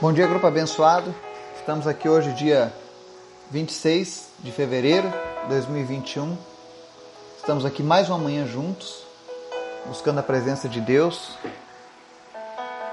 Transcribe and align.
Bom 0.00 0.14
dia, 0.14 0.26
grupo 0.26 0.46
abençoado. 0.46 1.14
Estamos 1.54 1.86
aqui 1.86 2.08
hoje, 2.08 2.32
dia 2.32 2.72
26 3.50 4.28
de 4.38 4.50
fevereiro 4.50 5.06
de 5.42 5.48
2021. 5.50 6.38
Estamos 7.36 7.66
aqui 7.66 7.82
mais 7.82 8.08
uma 8.08 8.16
manhã 8.16 8.46
juntos, 8.46 9.04
buscando 9.84 10.18
a 10.18 10.22
presença 10.22 10.70
de 10.70 10.80
Deus. 10.80 11.36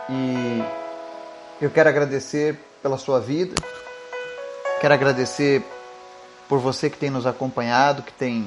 E 0.10 0.62
eu 1.62 1.70
quero 1.70 1.88
agradecer 1.88 2.60
pela 2.84 2.98
sua 2.98 3.22
vida, 3.22 3.56
quero 4.82 4.94
agradecer 4.94 5.64
por 6.50 6.60
você 6.60 6.90
que 6.90 6.98
tem 6.98 7.10
nos 7.10 7.26
acompanhado, 7.26 8.04
que 8.04 8.12
tem 8.12 8.46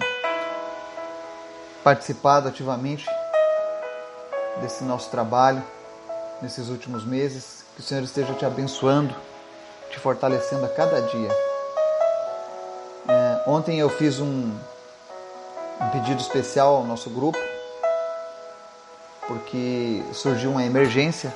participado 1.83 2.47
ativamente 2.47 3.07
desse 4.61 4.85
nosso 4.85 5.11
trabalho 5.11 5.65
nesses 6.43 6.69
últimos 6.69 7.07
meses. 7.07 7.60
Que 7.81 7.85
o 7.87 7.89
Senhor 7.89 8.05
esteja 8.05 8.35
te 8.35 8.45
abençoando, 8.45 9.15
te 9.91 9.99
fortalecendo 9.99 10.67
a 10.67 10.69
cada 10.69 11.01
dia. 11.01 11.31
É, 13.09 13.43
ontem 13.47 13.79
eu 13.79 13.89
fiz 13.89 14.21
um, 14.21 14.55
um 15.81 15.89
pedido 15.91 16.21
especial 16.21 16.77
ao 16.77 16.85
nosso 16.85 17.09
grupo, 17.09 17.39
porque 19.27 20.05
surgiu 20.13 20.51
uma 20.51 20.63
emergência 20.63 21.35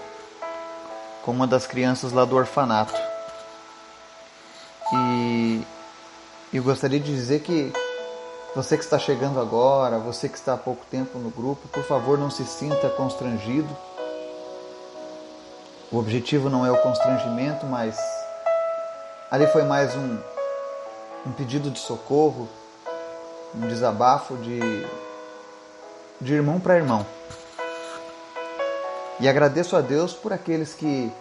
com 1.25 1.31
uma 1.31 1.47
das 1.47 1.67
crianças 1.67 2.13
lá 2.13 2.27
do 2.27 2.37
orfanato. 2.37 3.01
E 4.93 5.63
eu 6.53 6.63
gostaria 6.63 7.01
de 7.01 7.11
dizer 7.11 7.41
que 7.41 7.73
você 8.55 8.77
que 8.77 8.85
está 8.85 8.99
chegando 8.99 9.41
agora, 9.41 9.99
você 9.99 10.29
que 10.29 10.37
está 10.37 10.53
há 10.53 10.59
pouco 10.59 10.85
tempo 10.91 11.19
no 11.19 11.31
grupo, 11.31 11.67
por 11.69 11.85
favor 11.85 12.19
não 12.19 12.29
se 12.29 12.45
sinta 12.45 12.91
constrangido. 12.91 13.94
O 15.95 15.99
objetivo 15.99 16.51
não 16.51 16.67
é 16.67 16.73
o 16.73 16.83
constrangimento, 16.83 17.65
mas 17.67 17.97
ali 19.31 19.47
foi 19.47 19.63
mais 19.63 19.95
um, 19.95 20.19
um 21.25 21.31
pedido 21.31 21.71
de 21.71 21.79
socorro, 21.79 22.49
um 23.55 23.69
desabafo 23.69 24.37
de, 24.39 24.59
de 26.21 26.35
irmão 26.35 26.59
para 26.59 26.75
irmão. 26.75 27.07
E 29.21 29.29
agradeço 29.29 29.77
a 29.77 29.81
Deus 29.81 30.13
por 30.13 30.33
aqueles 30.33 30.75
que, 30.75 31.13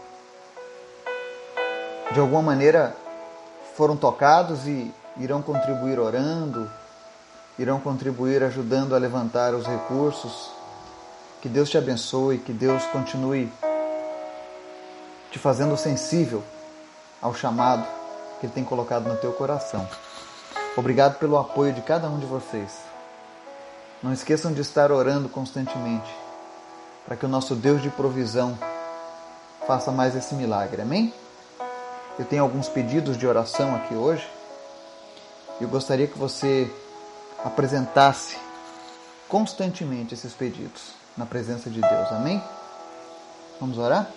de 2.11 2.19
alguma 2.19 2.41
maneira, 2.41 2.95
foram 3.75 3.95
tocados 3.95 4.65
e 4.65 4.91
irão 5.17 5.43
contribuir 5.43 5.99
orando, 5.99 6.67
irão 7.59 7.79
contribuir 7.79 8.41
ajudando 8.41 8.95
a 8.95 8.97
levantar 8.97 9.53
os 9.53 9.67
recursos. 9.67 10.49
Que 11.43 11.47
Deus 11.47 11.69
te 11.69 11.77
abençoe, 11.77 12.39
que 12.39 12.51
Deus 12.51 12.83
continue 12.87 13.51
te 15.33 15.39
fazendo 15.39 15.75
sensível 15.75 16.43
ao 17.19 17.33
chamado 17.33 17.83
que 18.39 18.45
Ele 18.45 18.53
tem 18.53 18.63
colocado 18.63 19.09
no 19.09 19.17
teu 19.17 19.33
coração. 19.33 19.89
Obrigado 20.77 21.17
pelo 21.17 21.39
apoio 21.39 21.73
de 21.73 21.81
cada 21.81 22.07
um 22.07 22.19
de 22.19 22.25
vocês. 22.27 22.71
Não 24.03 24.13
esqueçam 24.13 24.53
de 24.53 24.61
estar 24.61 24.91
orando 24.91 25.27
constantemente 25.27 26.13
para 27.03 27.17
que 27.17 27.25
o 27.25 27.29
nosso 27.29 27.55
Deus 27.55 27.81
de 27.81 27.89
provisão 27.89 28.55
faça 29.65 29.91
mais 29.91 30.15
esse 30.15 30.35
milagre. 30.35 30.83
Amém? 30.83 31.11
Eu 32.19 32.25
tenho 32.25 32.43
alguns 32.43 32.69
pedidos 32.69 33.17
de 33.17 33.25
oração 33.25 33.75
aqui 33.75 33.95
hoje. 33.95 34.29
Eu 35.59 35.67
gostaria 35.67 36.05
que 36.05 36.17
você 36.17 36.71
apresentasse 37.43 38.37
constantemente 39.27 40.13
esses 40.13 40.33
pedidos 40.33 40.93
na 41.17 41.25
presença 41.25 41.71
de 41.71 41.81
Deus. 41.81 42.11
Amém? 42.11 42.43
Vamos 43.59 43.79
orar? 43.79 44.11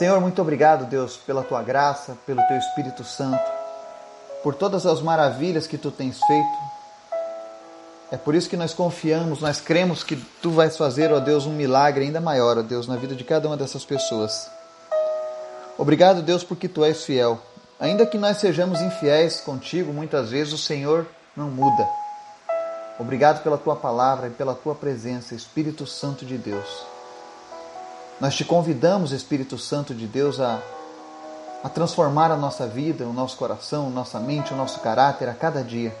Senhor, 0.00 0.18
muito 0.18 0.40
obrigado, 0.40 0.86
Deus, 0.86 1.18
pela 1.18 1.42
tua 1.42 1.62
graça, 1.62 2.16
pelo 2.24 2.40
teu 2.46 2.56
Espírito 2.56 3.04
Santo, 3.04 3.44
por 4.42 4.54
todas 4.54 4.86
as 4.86 5.02
maravilhas 5.02 5.66
que 5.66 5.76
tu 5.76 5.90
tens 5.90 6.18
feito. 6.24 6.58
É 8.10 8.16
por 8.16 8.34
isso 8.34 8.48
que 8.48 8.56
nós 8.56 8.72
confiamos, 8.72 9.42
nós 9.42 9.60
cremos 9.60 10.02
que 10.02 10.16
tu 10.40 10.52
vais 10.52 10.74
fazer, 10.74 11.12
ó 11.12 11.20
Deus, 11.20 11.44
um 11.44 11.52
milagre 11.52 12.06
ainda 12.06 12.18
maior, 12.18 12.56
ó 12.56 12.62
Deus, 12.62 12.88
na 12.88 12.96
vida 12.96 13.14
de 13.14 13.24
cada 13.24 13.46
uma 13.46 13.58
dessas 13.58 13.84
pessoas. 13.84 14.50
Obrigado, 15.76 16.22
Deus, 16.22 16.42
porque 16.42 16.66
tu 16.66 16.82
és 16.82 17.04
fiel. 17.04 17.38
Ainda 17.78 18.06
que 18.06 18.16
nós 18.16 18.38
sejamos 18.38 18.80
infiéis 18.80 19.42
contigo, 19.42 19.92
muitas 19.92 20.30
vezes 20.30 20.54
o 20.54 20.58
Senhor 20.58 21.06
não 21.36 21.50
muda. 21.50 21.86
Obrigado 22.98 23.42
pela 23.42 23.58
tua 23.58 23.76
palavra 23.76 24.28
e 24.28 24.30
pela 24.30 24.54
tua 24.54 24.74
presença, 24.74 25.34
Espírito 25.34 25.86
Santo 25.86 26.24
de 26.24 26.38
Deus. 26.38 26.89
Nós 28.20 28.34
te 28.34 28.44
convidamos, 28.44 29.12
Espírito 29.12 29.56
Santo 29.56 29.94
de 29.94 30.06
Deus, 30.06 30.40
a, 30.40 30.60
a 31.64 31.70
transformar 31.70 32.30
a 32.30 32.36
nossa 32.36 32.66
vida, 32.66 33.06
o 33.06 33.14
nosso 33.14 33.34
coração, 33.38 33.88
nossa 33.88 34.20
mente, 34.20 34.52
o 34.52 34.56
nosso 34.56 34.78
caráter 34.80 35.26
a 35.26 35.32
cada 35.32 35.64
dia, 35.64 35.96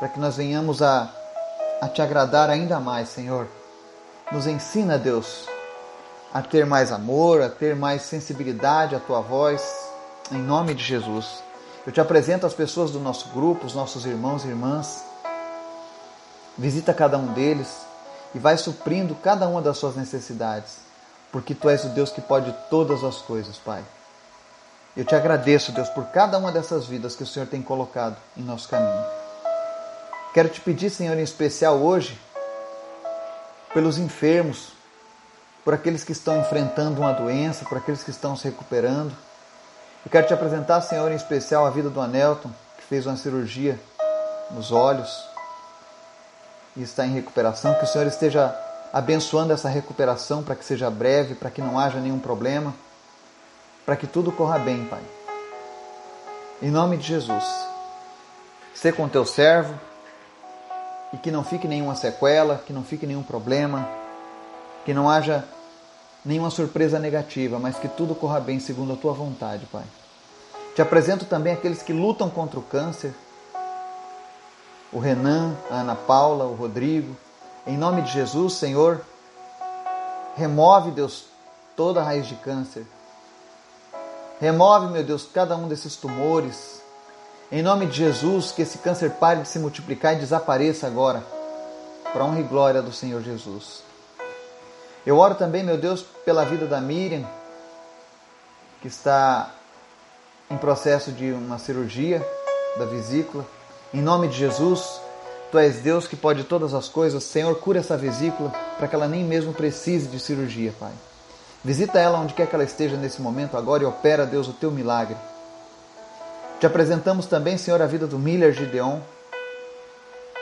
para 0.00 0.08
que 0.08 0.18
nós 0.18 0.36
venhamos 0.36 0.82
a, 0.82 1.08
a 1.80 1.86
te 1.86 2.02
agradar 2.02 2.50
ainda 2.50 2.80
mais, 2.80 3.08
Senhor. 3.08 3.46
Nos 4.32 4.48
ensina, 4.48 4.98
Deus, 4.98 5.46
a 6.32 6.42
ter 6.42 6.66
mais 6.66 6.90
amor, 6.90 7.40
a 7.40 7.48
ter 7.48 7.76
mais 7.76 8.02
sensibilidade 8.02 8.96
à 8.96 8.98
tua 8.98 9.20
voz, 9.20 9.62
em 10.32 10.42
nome 10.42 10.74
de 10.74 10.82
Jesus. 10.82 11.40
Eu 11.86 11.92
te 11.92 12.00
apresento 12.00 12.46
as 12.46 12.54
pessoas 12.54 12.90
do 12.90 12.98
nosso 12.98 13.28
grupo, 13.28 13.64
os 13.64 13.76
nossos 13.76 14.04
irmãos 14.06 14.44
e 14.44 14.48
irmãs. 14.48 15.04
Visita 16.58 16.92
cada 16.92 17.16
um 17.16 17.32
deles 17.32 17.68
e 18.34 18.40
vai 18.40 18.58
suprindo 18.58 19.14
cada 19.14 19.46
uma 19.46 19.62
das 19.62 19.78
suas 19.78 19.94
necessidades 19.94 20.83
porque 21.34 21.52
tu 21.52 21.68
és 21.68 21.82
o 21.82 21.88
Deus 21.88 22.12
que 22.12 22.20
pode 22.20 22.54
todas 22.70 23.02
as 23.02 23.16
coisas, 23.16 23.56
Pai. 23.58 23.82
Eu 24.96 25.04
te 25.04 25.16
agradeço, 25.16 25.72
Deus, 25.72 25.88
por 25.88 26.04
cada 26.06 26.38
uma 26.38 26.52
dessas 26.52 26.86
vidas 26.86 27.16
que 27.16 27.24
o 27.24 27.26
Senhor 27.26 27.48
tem 27.48 27.60
colocado 27.60 28.16
em 28.36 28.40
nosso 28.40 28.68
caminho. 28.68 29.04
Quero 30.32 30.48
te 30.48 30.60
pedir, 30.60 30.90
Senhor, 30.90 31.18
em 31.18 31.24
especial 31.24 31.78
hoje, 31.78 32.16
pelos 33.72 33.98
enfermos, 33.98 34.74
por 35.64 35.74
aqueles 35.74 36.04
que 36.04 36.12
estão 36.12 36.38
enfrentando 36.38 37.00
uma 37.00 37.12
doença, 37.12 37.64
por 37.64 37.78
aqueles 37.78 38.04
que 38.04 38.10
estão 38.10 38.36
se 38.36 38.44
recuperando. 38.44 39.12
Eu 40.06 40.12
quero 40.12 40.28
te 40.28 40.34
apresentar, 40.34 40.82
Senhor, 40.82 41.10
em 41.10 41.16
especial 41.16 41.66
a 41.66 41.70
vida 41.70 41.90
do 41.90 42.00
Anelton, 42.00 42.52
que 42.76 42.84
fez 42.84 43.06
uma 43.06 43.16
cirurgia 43.16 43.76
nos 44.52 44.70
olhos 44.70 45.28
e 46.76 46.82
está 46.84 47.04
em 47.04 47.12
recuperação. 47.12 47.74
Que 47.74 47.82
o 47.82 47.88
Senhor 47.88 48.06
esteja 48.06 48.56
abençoando 48.94 49.52
essa 49.52 49.68
recuperação 49.68 50.42
para 50.42 50.54
que 50.54 50.64
seja 50.64 50.88
breve, 50.88 51.34
para 51.34 51.50
que 51.50 51.60
não 51.60 51.78
haja 51.78 52.00
nenhum 52.00 52.18
problema, 52.18 52.74
para 53.84 53.96
que 53.96 54.06
tudo 54.06 54.32
corra 54.32 54.58
bem, 54.58 54.86
Pai. 54.86 55.02
Em 56.62 56.70
nome 56.70 56.96
de 56.96 57.08
Jesus, 57.08 57.44
Sê 58.74 58.92
com 58.92 59.08
teu 59.08 59.24
servo 59.24 59.72
e 61.12 61.16
que 61.16 61.30
não 61.30 61.44
fique 61.44 61.68
nenhuma 61.68 61.94
sequela, 61.94 62.60
que 62.66 62.72
não 62.72 62.82
fique 62.82 63.06
nenhum 63.06 63.22
problema, 63.22 63.88
que 64.84 64.92
não 64.92 65.08
haja 65.08 65.44
nenhuma 66.24 66.50
surpresa 66.50 66.98
negativa, 66.98 67.58
mas 67.58 67.78
que 67.78 67.88
tudo 67.88 68.14
corra 68.14 68.40
bem 68.40 68.58
segundo 68.58 68.92
a 68.92 68.96
tua 68.96 69.12
vontade, 69.12 69.64
Pai. 69.66 69.84
Te 70.74 70.82
apresento 70.82 71.24
também 71.24 71.52
aqueles 71.52 71.82
que 71.82 71.92
lutam 71.92 72.28
contra 72.28 72.58
o 72.58 72.62
câncer, 72.62 73.14
o 74.92 74.98
Renan, 74.98 75.54
a 75.70 75.76
Ana 75.76 75.94
Paula, 75.94 76.44
o 76.44 76.54
Rodrigo, 76.54 77.16
em 77.66 77.76
nome 77.76 78.02
de 78.02 78.12
Jesus, 78.12 78.54
Senhor, 78.54 79.00
remove, 80.36 80.90
Deus, 80.90 81.24
toda 81.76 82.02
raiz 82.02 82.26
de 82.26 82.34
câncer. 82.36 82.86
Remove, 84.40 84.88
meu 84.88 85.02
Deus, 85.02 85.26
cada 85.32 85.56
um 85.56 85.68
desses 85.68 85.96
tumores. 85.96 86.82
Em 87.50 87.62
nome 87.62 87.86
de 87.86 87.96
Jesus, 87.96 88.52
que 88.52 88.62
esse 88.62 88.78
câncer 88.78 89.12
pare 89.12 89.42
de 89.42 89.48
se 89.48 89.58
multiplicar 89.58 90.14
e 90.14 90.18
desapareça 90.18 90.86
agora, 90.86 91.24
para 92.12 92.24
honra 92.24 92.40
e 92.40 92.44
glória 92.44 92.82
do 92.82 92.92
Senhor 92.92 93.22
Jesus. 93.22 93.82
Eu 95.06 95.18
oro 95.18 95.34
também, 95.34 95.62
meu 95.62 95.78
Deus, 95.78 96.02
pela 96.24 96.44
vida 96.44 96.66
da 96.66 96.80
Miriam, 96.80 97.26
que 98.80 98.88
está 98.88 99.50
em 100.50 100.56
processo 100.56 101.12
de 101.12 101.32
uma 101.32 101.58
cirurgia 101.58 102.26
da 102.76 102.84
vesícula. 102.84 103.46
Em 103.92 104.02
nome 104.02 104.28
de 104.28 104.36
Jesus, 104.36 105.00
Tu 105.54 105.58
és 105.60 105.76
Deus 105.76 106.08
que 106.08 106.16
pode 106.16 106.42
todas 106.42 106.74
as 106.74 106.88
coisas. 106.88 107.22
Senhor, 107.22 107.54
cura 107.60 107.78
essa 107.78 107.96
vesícula 107.96 108.50
para 108.76 108.88
que 108.88 108.96
ela 108.96 109.06
nem 109.06 109.22
mesmo 109.22 109.54
precise 109.54 110.08
de 110.08 110.18
cirurgia, 110.18 110.74
Pai. 110.80 110.90
Visita 111.62 111.96
ela 112.00 112.18
onde 112.18 112.34
quer 112.34 112.48
que 112.48 112.56
ela 112.56 112.64
esteja 112.64 112.96
nesse 112.96 113.22
momento 113.22 113.56
agora 113.56 113.84
e 113.84 113.86
opera, 113.86 114.26
Deus, 114.26 114.48
o 114.48 114.52
teu 114.52 114.72
milagre. 114.72 115.16
Te 116.58 116.66
apresentamos 116.66 117.26
também, 117.26 117.56
Senhor, 117.56 117.80
a 117.80 117.86
vida 117.86 118.04
do 118.04 118.18
Miller 118.18 118.52
Gideon, 118.52 118.98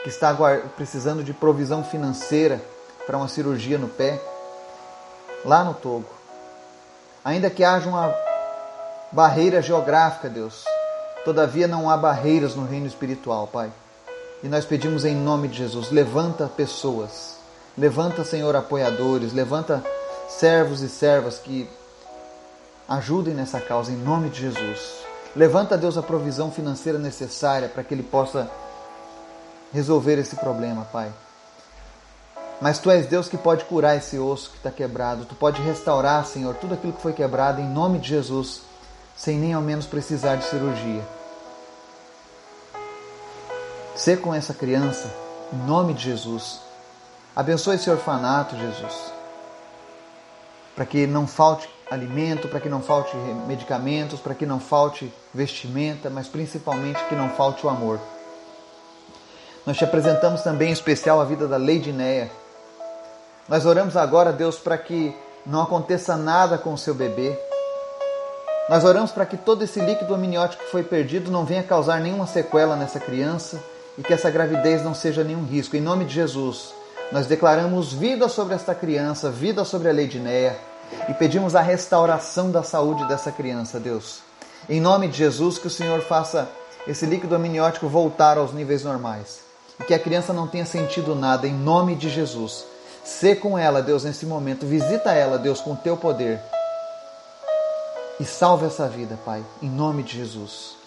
que 0.01 0.09
está 0.09 0.35
precisando 0.75 1.23
de 1.23 1.31
provisão 1.31 1.83
financeira 1.83 2.59
para 3.05 3.15
uma 3.15 3.27
cirurgia 3.27 3.77
no 3.77 3.89
pé, 3.89 4.19
lá 5.45 5.63
no 5.63 5.75
Togo. 5.75 6.09
Ainda 7.23 7.51
que 7.51 7.63
haja 7.63 7.87
uma 7.87 8.11
barreira 9.11 9.61
geográfica, 9.61 10.27
Deus, 10.27 10.65
todavia 11.23 11.67
não 11.67 11.87
há 11.87 11.95
barreiras 11.95 12.55
no 12.55 12.65
reino 12.65 12.87
espiritual, 12.87 13.45
Pai. 13.45 13.71
E 14.43 14.47
nós 14.47 14.65
pedimos 14.65 15.05
em 15.05 15.15
nome 15.15 15.47
de 15.47 15.57
Jesus: 15.57 15.89
levanta 15.89 16.47
pessoas, 16.47 17.37
levanta, 17.77 18.23
Senhor, 18.23 18.55
apoiadores, 18.55 19.33
levanta 19.33 19.83
servos 20.27 20.81
e 20.81 20.89
servas 20.89 21.39
que 21.39 21.67
Ajudem 22.87 23.33
nessa 23.33 23.61
causa 23.61 23.91
em 23.91 23.95
nome 23.95 24.29
de 24.29 24.41
Jesus. 24.41 25.03
Levanta, 25.35 25.77
Deus, 25.77 25.97
a 25.97 26.03
provisão 26.03 26.51
financeira 26.51 26.99
necessária 26.99 27.69
para 27.69 27.83
que 27.83 27.93
ele 27.93 28.03
possa 28.03 28.49
resolver 29.71 30.19
esse 30.19 30.35
problema, 30.35 30.85
Pai. 30.91 31.11
Mas 32.61 32.79
tu 32.79 32.91
és 32.91 33.07
Deus 33.07 33.27
que 33.27 33.37
pode 33.37 33.65
curar 33.65 33.97
esse 33.97 34.19
osso 34.19 34.51
que 34.51 34.57
está 34.57 34.69
quebrado. 34.69 35.25
Tu 35.25 35.33
pode 35.33 35.61
restaurar, 35.61 36.25
Senhor, 36.25 36.55
tudo 36.55 36.73
aquilo 36.73 36.93
que 36.93 37.01
foi 37.01 37.13
quebrado 37.13 37.61
em 37.61 37.67
nome 37.67 37.99
de 37.99 38.09
Jesus, 38.09 38.61
sem 39.15 39.39
nem 39.39 39.53
ao 39.53 39.61
menos 39.61 39.85
precisar 39.85 40.35
de 40.35 40.45
cirurgia. 40.45 41.01
Ser 43.95 44.21
com 44.21 44.33
essa 44.33 44.55
criança, 44.55 45.07
em 45.53 45.67
nome 45.67 45.93
de 45.93 46.03
Jesus. 46.03 46.59
Abençoe 47.35 47.75
esse 47.75 47.91
orfanato, 47.91 48.55
Jesus. 48.57 49.13
Para 50.75 50.83
que 50.83 51.05
não 51.05 51.27
falte 51.27 51.69
alimento, 51.91 52.47
para 52.47 52.59
que 52.59 52.67
não 52.67 52.81
falte 52.81 53.15
medicamentos, 53.47 54.19
para 54.19 54.33
que 54.33 54.47
não 54.47 54.59
falte 54.59 55.13
vestimenta, 55.31 56.09
mas 56.09 56.27
principalmente 56.27 57.03
que 57.05 57.13
não 57.13 57.29
falte 57.29 57.67
o 57.67 57.69
amor. 57.69 57.99
Nós 59.63 59.77
te 59.77 59.83
apresentamos 59.83 60.41
também 60.41 60.69
em 60.69 60.73
especial 60.73 61.21
a 61.21 61.25
vida 61.25 61.47
da 61.47 61.57
Lady 61.57 61.91
Neia. 61.91 62.31
Nós 63.47 63.63
oramos 63.63 63.95
agora, 63.95 64.33
Deus, 64.33 64.57
para 64.57 64.77
que 64.77 65.15
não 65.45 65.61
aconteça 65.61 66.17
nada 66.17 66.57
com 66.57 66.73
o 66.73 66.77
seu 66.79 66.95
bebê. 66.95 67.39
Nós 68.69 68.83
oramos 68.83 69.11
para 69.11 69.27
que 69.27 69.37
todo 69.37 69.63
esse 69.63 69.79
líquido 69.79 70.15
amniótico 70.15 70.63
que 70.63 70.71
foi 70.71 70.81
perdido 70.81 71.29
não 71.29 71.45
venha 71.45 71.61
causar 71.61 71.99
nenhuma 71.99 72.25
sequela 72.25 72.75
nessa 72.75 72.99
criança 72.99 73.61
e 73.97 74.03
que 74.03 74.13
essa 74.13 74.29
gravidez 74.29 74.83
não 74.83 74.93
seja 74.93 75.23
nenhum 75.23 75.45
risco. 75.45 75.75
Em 75.75 75.81
nome 75.81 76.05
de 76.05 76.13
Jesus, 76.13 76.73
nós 77.11 77.27
declaramos 77.27 77.93
vida 77.93 78.27
sobre 78.27 78.55
esta 78.55 78.73
criança, 78.73 79.29
vida 79.29 79.63
sobre 79.63 79.89
a 79.89 79.93
Lady 79.93 80.19
Neia 80.19 80.57
e 81.09 81.13
pedimos 81.13 81.55
a 81.55 81.61
restauração 81.61 82.51
da 82.51 82.63
saúde 82.63 83.07
dessa 83.07 83.31
criança, 83.31 83.79
Deus. 83.79 84.19
Em 84.69 84.79
nome 84.79 85.07
de 85.07 85.17
Jesus, 85.17 85.57
que 85.57 85.67
o 85.67 85.71
Senhor 85.71 86.01
faça 86.01 86.49
esse 86.87 87.05
líquido 87.05 87.35
amniótico 87.35 87.87
voltar 87.87 88.37
aos 88.37 88.53
níveis 88.53 88.83
normais 88.83 89.41
e 89.79 89.83
que 89.83 89.93
a 89.93 89.99
criança 89.99 90.33
não 90.33 90.47
tenha 90.47 90.65
sentido 90.65 91.15
nada, 91.15 91.47
em 91.47 91.53
nome 91.53 91.95
de 91.95 92.09
Jesus. 92.09 92.65
Sê 93.03 93.35
com 93.35 93.57
ela, 93.57 93.81
Deus, 93.81 94.03
nesse 94.03 94.25
momento. 94.25 94.65
Visita 94.65 95.11
ela, 95.11 95.37
Deus, 95.37 95.59
com 95.59 95.73
o 95.73 95.77
teu 95.77 95.97
poder. 95.97 96.39
E 98.19 98.25
salve 98.25 98.65
essa 98.65 98.87
vida, 98.87 99.19
Pai, 99.25 99.43
em 99.61 99.69
nome 99.69 100.03
de 100.03 100.17
Jesus. 100.17 100.82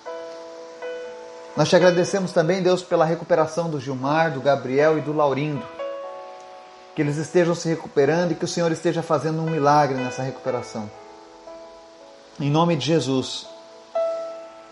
Nós 1.56 1.68
te 1.68 1.76
agradecemos 1.76 2.32
também, 2.32 2.62
Deus, 2.62 2.82
pela 2.82 3.04
recuperação 3.04 3.70
do 3.70 3.80
Gilmar, 3.80 4.32
do 4.32 4.40
Gabriel 4.40 4.98
e 4.98 5.00
do 5.00 5.12
Laurindo 5.12 5.76
que 6.96 7.02
eles 7.02 7.18
estejam 7.18 7.54
se 7.54 7.68
recuperando 7.68 8.32
e 8.32 8.34
que 8.34 8.46
o 8.46 8.48
Senhor 8.48 8.72
esteja 8.72 9.02
fazendo 9.02 9.42
um 9.42 9.50
milagre 9.50 9.98
nessa 9.98 10.22
recuperação. 10.22 10.90
Em 12.40 12.50
nome 12.50 12.74
de 12.74 12.86
Jesus. 12.86 13.46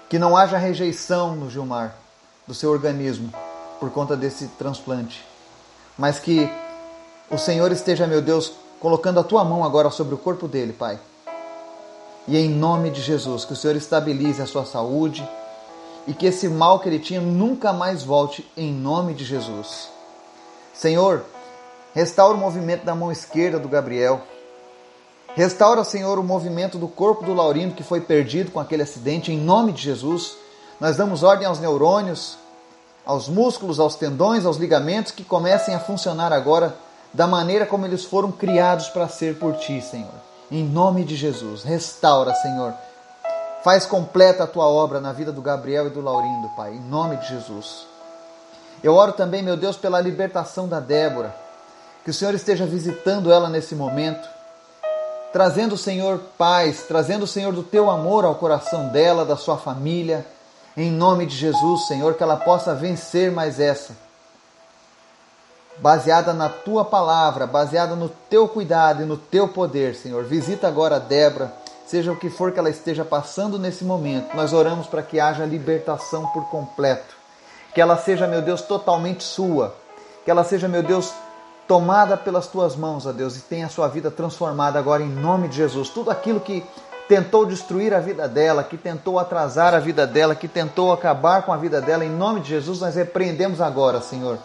Que 0.08 0.19
não 0.19 0.34
haja 0.34 0.56
rejeição 0.56 1.36
no 1.36 1.50
Gilmar, 1.50 1.94
do 2.46 2.54
seu 2.54 2.70
organismo, 2.70 3.31
por 3.78 3.90
conta 3.90 4.16
desse 4.16 4.48
transplante. 4.56 5.22
Mas 5.98 6.19
que 6.19 6.48
o 7.31 7.36
Senhor 7.36 7.70
esteja, 7.70 8.06
meu 8.06 8.22
Deus, 8.22 8.54
colocando 8.81 9.20
a 9.20 9.25
tua 9.25 9.44
mão 9.44 9.62
agora 9.62 9.90
sobre 9.90 10.14
o 10.14 10.19
corpo 10.19 10.48
dele, 10.48 10.72
Pai. 10.72 10.98
E 12.26 12.38
em 12.38 12.48
nome 12.48 12.88
de 12.88 13.02
Jesus, 13.02 13.44
que 13.44 13.52
o 13.52 13.56
Senhor 13.56 13.76
estabilize 13.76 14.40
a 14.40 14.46
sua 14.46 14.64
saúde 14.64 15.28
e 16.06 16.14
que 16.14 16.26
esse 16.26 16.48
mal 16.48 16.80
que 16.80 16.88
ele 16.88 16.98
tinha 16.98 17.20
nunca 17.20 17.72
mais 17.72 18.02
volte, 18.02 18.48
em 18.56 18.72
nome 18.72 19.14
de 19.14 19.24
Jesus. 19.24 19.88
Senhor, 20.72 21.24
Restaura 21.94 22.36
o 22.36 22.40
movimento 22.40 22.84
da 22.84 22.92
mão 22.92 23.12
esquerda 23.12 23.56
do 23.56 23.68
Gabriel. 23.68 24.20
Restaura, 25.36 25.84
Senhor, 25.84 26.18
o 26.18 26.24
movimento 26.24 26.76
do 26.76 26.88
corpo 26.88 27.24
do 27.24 27.32
Laurindo 27.32 27.76
que 27.76 27.84
foi 27.84 28.00
perdido 28.00 28.50
com 28.50 28.58
aquele 28.58 28.82
acidente, 28.82 29.30
em 29.30 29.38
nome 29.38 29.70
de 29.70 29.82
Jesus. 29.82 30.36
Nós 30.80 30.96
damos 30.96 31.22
ordem 31.22 31.46
aos 31.46 31.60
neurônios, 31.60 32.36
aos 33.06 33.28
músculos, 33.28 33.78
aos 33.78 33.94
tendões, 33.94 34.44
aos 34.44 34.56
ligamentos 34.56 35.12
que 35.12 35.22
comecem 35.22 35.72
a 35.72 35.78
funcionar 35.78 36.32
agora 36.32 36.76
da 37.12 37.28
maneira 37.28 37.64
como 37.64 37.86
eles 37.86 38.04
foram 38.04 38.32
criados 38.32 38.88
para 38.88 39.06
ser 39.06 39.38
por 39.38 39.54
Ti, 39.54 39.80
Senhor. 39.80 40.10
Em 40.50 40.64
nome 40.64 41.04
de 41.04 41.14
Jesus, 41.14 41.62
restaura, 41.62 42.34
Senhor. 42.34 42.74
Faz 43.64 43.87
completa 43.87 44.44
a 44.44 44.46
Tua 44.46 44.66
obra 44.66 45.00
na 45.00 45.11
vida 45.11 45.32
do 45.32 45.40
Gabriel 45.40 45.87
e 45.87 45.90
do 45.90 46.02
Laurindo, 46.02 46.50
Pai, 46.50 46.75
em 46.75 46.81
nome 46.81 47.16
de 47.16 47.28
Jesus. 47.28 47.87
Eu 48.82 48.94
oro 48.94 49.14
também, 49.14 49.43
meu 49.43 49.56
Deus, 49.56 49.75
pela 49.75 50.02
libertação 50.02 50.69
da 50.69 50.78
Débora. 50.78 51.34
Que 52.05 52.11
o 52.11 52.14
Senhor 52.14 52.34
esteja 52.34 52.66
visitando 52.66 53.32
ela 53.32 53.49
nesse 53.49 53.75
momento, 53.75 54.28
trazendo, 55.32 55.78
Senhor, 55.78 56.20
paz, 56.37 56.82
trazendo, 56.87 57.26
Senhor, 57.26 57.55
do 57.55 57.62
teu 57.62 57.90
amor 57.90 58.26
ao 58.26 58.34
coração 58.34 58.88
dela, 58.88 59.25
da 59.25 59.34
sua 59.34 59.56
família. 59.56 60.26
Em 60.76 60.90
nome 60.90 61.25
de 61.25 61.34
Jesus, 61.34 61.87
Senhor, 61.87 62.12
que 62.17 62.22
ela 62.22 62.37
possa 62.37 62.75
vencer 62.75 63.32
mais 63.32 63.58
essa. 63.58 63.96
Baseada 65.78 66.34
na 66.34 66.50
tua 66.50 66.84
palavra, 66.84 67.46
baseada 67.46 67.96
no 67.96 68.10
teu 68.10 68.46
cuidado 68.46 69.02
e 69.02 69.06
no 69.06 69.17
teu 69.17 69.49
poder, 69.49 69.94
Senhor. 69.94 70.22
Visita 70.25 70.69
agora 70.69 70.96
a 70.96 70.99
Débora, 70.99 71.63
seja 71.86 72.12
o 72.12 72.16
que 72.16 72.31
for 72.31 72.52
que 72.52 72.58
ela 72.58 72.70
esteja 72.70 73.04
passando 73.04 73.58
nesse 73.58 73.84
momento. 73.84 74.34
Nós 74.34 74.52
oramos 74.52 74.86
para 74.86 75.02
que 75.02 75.20
haja 75.20 75.44
libertação 75.44 76.26
por 76.28 76.48
completo. 76.48 77.14
Que 77.75 77.81
ela 77.81 77.96
seja, 77.96 78.26
meu 78.26 78.42
Deus, 78.42 78.62
totalmente 78.62 79.22
sua. 79.22 79.75
Que 80.25 80.31
ela 80.31 80.44
seja, 80.44 80.69
meu 80.69 80.82
Deus, 80.82 81.12
tomada 81.66 82.16
pelas 82.16 82.46
tuas 82.46 82.76
mãos, 82.76 83.06
ó 83.06 83.12
Deus, 83.12 83.36
e 83.36 83.40
tenha 83.40 83.66
a 83.66 83.70
sua 83.70 83.88
vida 83.88 84.10
transformada 84.10 84.78
agora 84.78 85.02
em 85.02 85.08
nome 85.08 85.48
de 85.48 85.56
Jesus. 85.56 85.88
Tudo 85.88 86.10
aquilo 86.10 86.40
que 86.40 86.64
tentou 87.08 87.44
destruir 87.44 87.92
a 87.92 88.00
vida 88.00 88.26
dela, 88.26 88.64
que 88.64 88.76
tentou 88.76 89.19
atrasar 89.19 89.75
a 89.75 89.78
vida 89.78 90.06
dela, 90.06 90.34
que 90.34 90.48
tentou 90.48 90.92
acabar 90.92 91.42
com 91.42 91.52
a 91.52 91.56
vida 91.56 91.81
dela, 91.81 92.04
em 92.04 92.10
nome 92.10 92.40
de 92.40 92.48
Jesus, 92.48 92.81
nós 92.81 92.94
repreendemos 92.94 93.60
agora, 93.60 94.00
Senhor, 94.00 94.38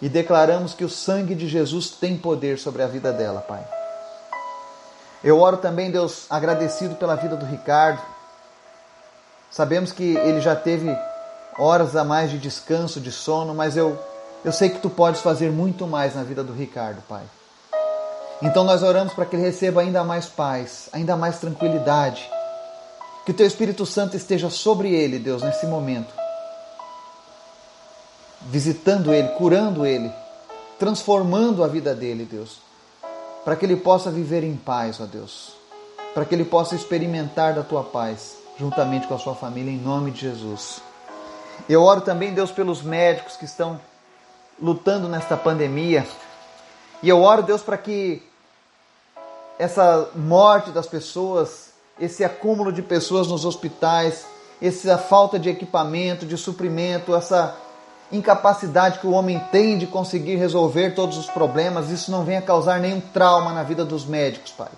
e 0.00 0.08
declaramos 0.08 0.72
que 0.72 0.84
o 0.84 0.88
sangue 0.88 1.34
de 1.34 1.48
Jesus 1.48 1.90
tem 1.90 2.16
poder 2.16 2.58
sobre 2.58 2.82
a 2.82 2.86
vida 2.86 3.12
dela, 3.12 3.40
Pai. 3.40 3.81
Eu 5.22 5.40
oro 5.40 5.56
também, 5.56 5.90
Deus, 5.90 6.26
agradecido 6.28 6.96
pela 6.96 7.14
vida 7.14 7.36
do 7.36 7.46
Ricardo. 7.46 8.02
Sabemos 9.50 9.92
que 9.92 10.16
ele 10.16 10.40
já 10.40 10.56
teve 10.56 10.96
horas 11.58 11.94
a 11.94 12.02
mais 12.02 12.30
de 12.30 12.38
descanso, 12.38 13.00
de 13.00 13.12
sono, 13.12 13.54
mas 13.54 13.76
eu 13.76 13.98
eu 14.44 14.50
sei 14.50 14.70
que 14.70 14.80
tu 14.80 14.90
podes 14.90 15.20
fazer 15.20 15.52
muito 15.52 15.86
mais 15.86 16.16
na 16.16 16.24
vida 16.24 16.42
do 16.42 16.52
Ricardo, 16.52 17.00
Pai. 17.08 17.22
Então 18.40 18.64
nós 18.64 18.82
oramos 18.82 19.12
para 19.12 19.24
que 19.24 19.36
ele 19.36 19.44
receba 19.44 19.82
ainda 19.82 20.02
mais 20.02 20.26
paz, 20.26 20.88
ainda 20.92 21.16
mais 21.16 21.38
tranquilidade. 21.38 22.28
Que 23.24 23.30
o 23.30 23.34
teu 23.34 23.46
Espírito 23.46 23.86
Santo 23.86 24.16
esteja 24.16 24.50
sobre 24.50 24.92
ele, 24.92 25.20
Deus, 25.20 25.42
nesse 25.42 25.64
momento. 25.64 26.12
Visitando 28.40 29.14
ele, 29.14 29.28
curando 29.28 29.86
ele, 29.86 30.12
transformando 30.76 31.62
a 31.62 31.68
vida 31.68 31.94
dele, 31.94 32.24
Deus. 32.24 32.58
Para 33.44 33.56
que 33.56 33.66
ele 33.66 33.76
possa 33.76 34.10
viver 34.10 34.44
em 34.44 34.56
paz, 34.56 35.00
ó 35.00 35.04
Deus. 35.04 35.52
Para 36.14 36.24
que 36.24 36.34
ele 36.34 36.44
possa 36.44 36.74
experimentar 36.74 37.54
da 37.54 37.62
tua 37.62 37.82
paz, 37.82 38.36
juntamente 38.58 39.06
com 39.06 39.14
a 39.14 39.18
sua 39.18 39.34
família, 39.34 39.72
em 39.72 39.78
nome 39.78 40.10
de 40.10 40.20
Jesus. 40.20 40.80
Eu 41.68 41.82
oro 41.82 42.00
também, 42.00 42.32
Deus, 42.32 42.50
pelos 42.50 42.82
médicos 42.82 43.36
que 43.36 43.44
estão 43.44 43.80
lutando 44.60 45.08
nesta 45.08 45.36
pandemia. 45.36 46.06
E 47.02 47.08
eu 47.08 47.20
oro, 47.22 47.42
Deus, 47.42 47.62
para 47.62 47.76
que 47.76 48.22
essa 49.58 50.08
morte 50.14 50.70
das 50.70 50.86
pessoas, 50.86 51.70
esse 51.98 52.24
acúmulo 52.24 52.72
de 52.72 52.82
pessoas 52.82 53.26
nos 53.26 53.44
hospitais, 53.44 54.24
essa 54.60 54.96
falta 54.96 55.38
de 55.38 55.48
equipamento, 55.48 56.24
de 56.24 56.36
suprimento, 56.36 57.14
essa 57.14 57.56
incapacidade 58.12 58.98
que 58.98 59.06
o 59.06 59.12
homem 59.12 59.40
tem 59.50 59.78
de 59.78 59.86
conseguir 59.86 60.36
resolver 60.36 60.90
todos 60.90 61.16
os 61.16 61.26
problemas, 61.26 61.90
isso 61.90 62.10
não 62.10 62.24
venha 62.24 62.42
causar 62.42 62.78
nenhum 62.78 63.00
trauma 63.00 63.52
na 63.52 63.62
vida 63.62 63.84
dos 63.84 64.04
médicos, 64.04 64.52
Pai. 64.52 64.68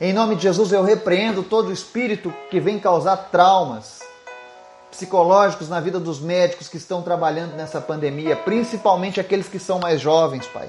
Em 0.00 0.12
nome 0.12 0.34
de 0.34 0.42
Jesus, 0.42 0.72
eu 0.72 0.82
repreendo 0.82 1.42
todo 1.42 1.72
espírito 1.72 2.32
que 2.50 2.58
vem 2.58 2.78
causar 2.78 3.16
traumas 3.30 4.00
psicológicos 4.90 5.68
na 5.68 5.78
vida 5.78 6.00
dos 6.00 6.20
médicos 6.20 6.68
que 6.68 6.76
estão 6.76 7.00
trabalhando 7.00 7.54
nessa 7.54 7.80
pandemia, 7.80 8.34
principalmente 8.34 9.20
aqueles 9.20 9.46
que 9.46 9.58
são 9.58 9.78
mais 9.78 10.00
jovens, 10.00 10.46
Pai. 10.46 10.68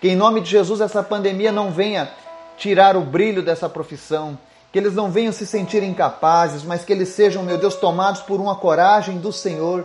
Que 0.00 0.08
em 0.08 0.16
nome 0.16 0.40
de 0.40 0.50
Jesus 0.50 0.80
essa 0.80 1.02
pandemia 1.02 1.50
não 1.50 1.70
venha 1.70 2.10
tirar 2.58 2.96
o 2.96 3.00
brilho 3.00 3.42
dessa 3.42 3.68
profissão, 3.68 4.36
que 4.72 4.78
eles 4.78 4.94
não 4.94 5.10
venham 5.10 5.32
se 5.32 5.46
sentir 5.46 5.82
incapazes, 5.82 6.62
mas 6.64 6.84
que 6.84 6.92
eles 6.92 7.10
sejam, 7.10 7.42
meu 7.42 7.58
Deus, 7.58 7.76
tomados 7.76 8.20
por 8.20 8.40
uma 8.40 8.56
coragem 8.56 9.18
do 9.18 9.32
Senhor. 9.32 9.84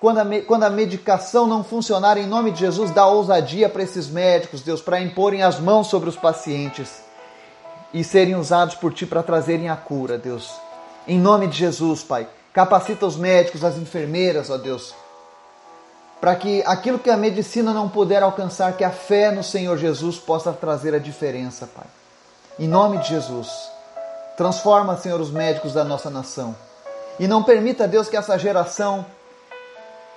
Quando 0.00 0.18
a, 0.18 0.24
quando 0.46 0.62
a 0.62 0.70
medicação 0.70 1.46
não 1.46 1.64
funcionar, 1.64 2.16
em 2.16 2.26
nome 2.26 2.52
de 2.52 2.60
Jesus, 2.60 2.92
dá 2.92 3.06
ousadia 3.06 3.68
para 3.68 3.82
esses 3.82 4.08
médicos, 4.08 4.62
Deus, 4.62 4.80
para 4.80 5.00
imporem 5.00 5.42
as 5.42 5.58
mãos 5.58 5.88
sobre 5.88 6.08
os 6.08 6.16
pacientes 6.16 7.02
e 7.92 8.04
serem 8.04 8.36
usados 8.36 8.76
por 8.76 8.92
Ti 8.92 9.06
para 9.06 9.24
trazerem 9.24 9.68
a 9.68 9.76
cura, 9.76 10.16
Deus. 10.16 10.52
Em 11.06 11.18
nome 11.18 11.48
de 11.48 11.58
Jesus, 11.58 12.04
Pai. 12.04 12.28
Capacita 12.52 13.06
os 13.06 13.16
médicos, 13.16 13.64
as 13.64 13.76
enfermeiras, 13.76 14.50
ó 14.50 14.56
Deus, 14.56 14.94
para 16.20 16.34
que 16.34 16.62
aquilo 16.66 16.98
que 16.98 17.10
a 17.10 17.16
medicina 17.16 17.72
não 17.72 17.88
puder 17.88 18.22
alcançar, 18.22 18.76
que 18.76 18.84
a 18.84 18.90
fé 18.90 19.30
no 19.30 19.42
Senhor 19.42 19.76
Jesus 19.78 20.16
possa 20.16 20.52
trazer 20.52 20.94
a 20.94 20.98
diferença, 20.98 21.68
Pai. 21.72 21.86
Em 22.58 22.68
nome 22.68 22.98
de 22.98 23.08
Jesus. 23.08 23.48
Transforma, 24.36 24.96
Senhor, 24.96 25.20
os 25.20 25.30
médicos 25.30 25.72
da 25.72 25.84
nossa 25.84 26.08
nação. 26.08 26.54
E 27.18 27.26
não 27.26 27.42
permita, 27.42 27.88
Deus, 27.88 28.08
que 28.08 28.16
essa 28.16 28.38
geração 28.38 29.04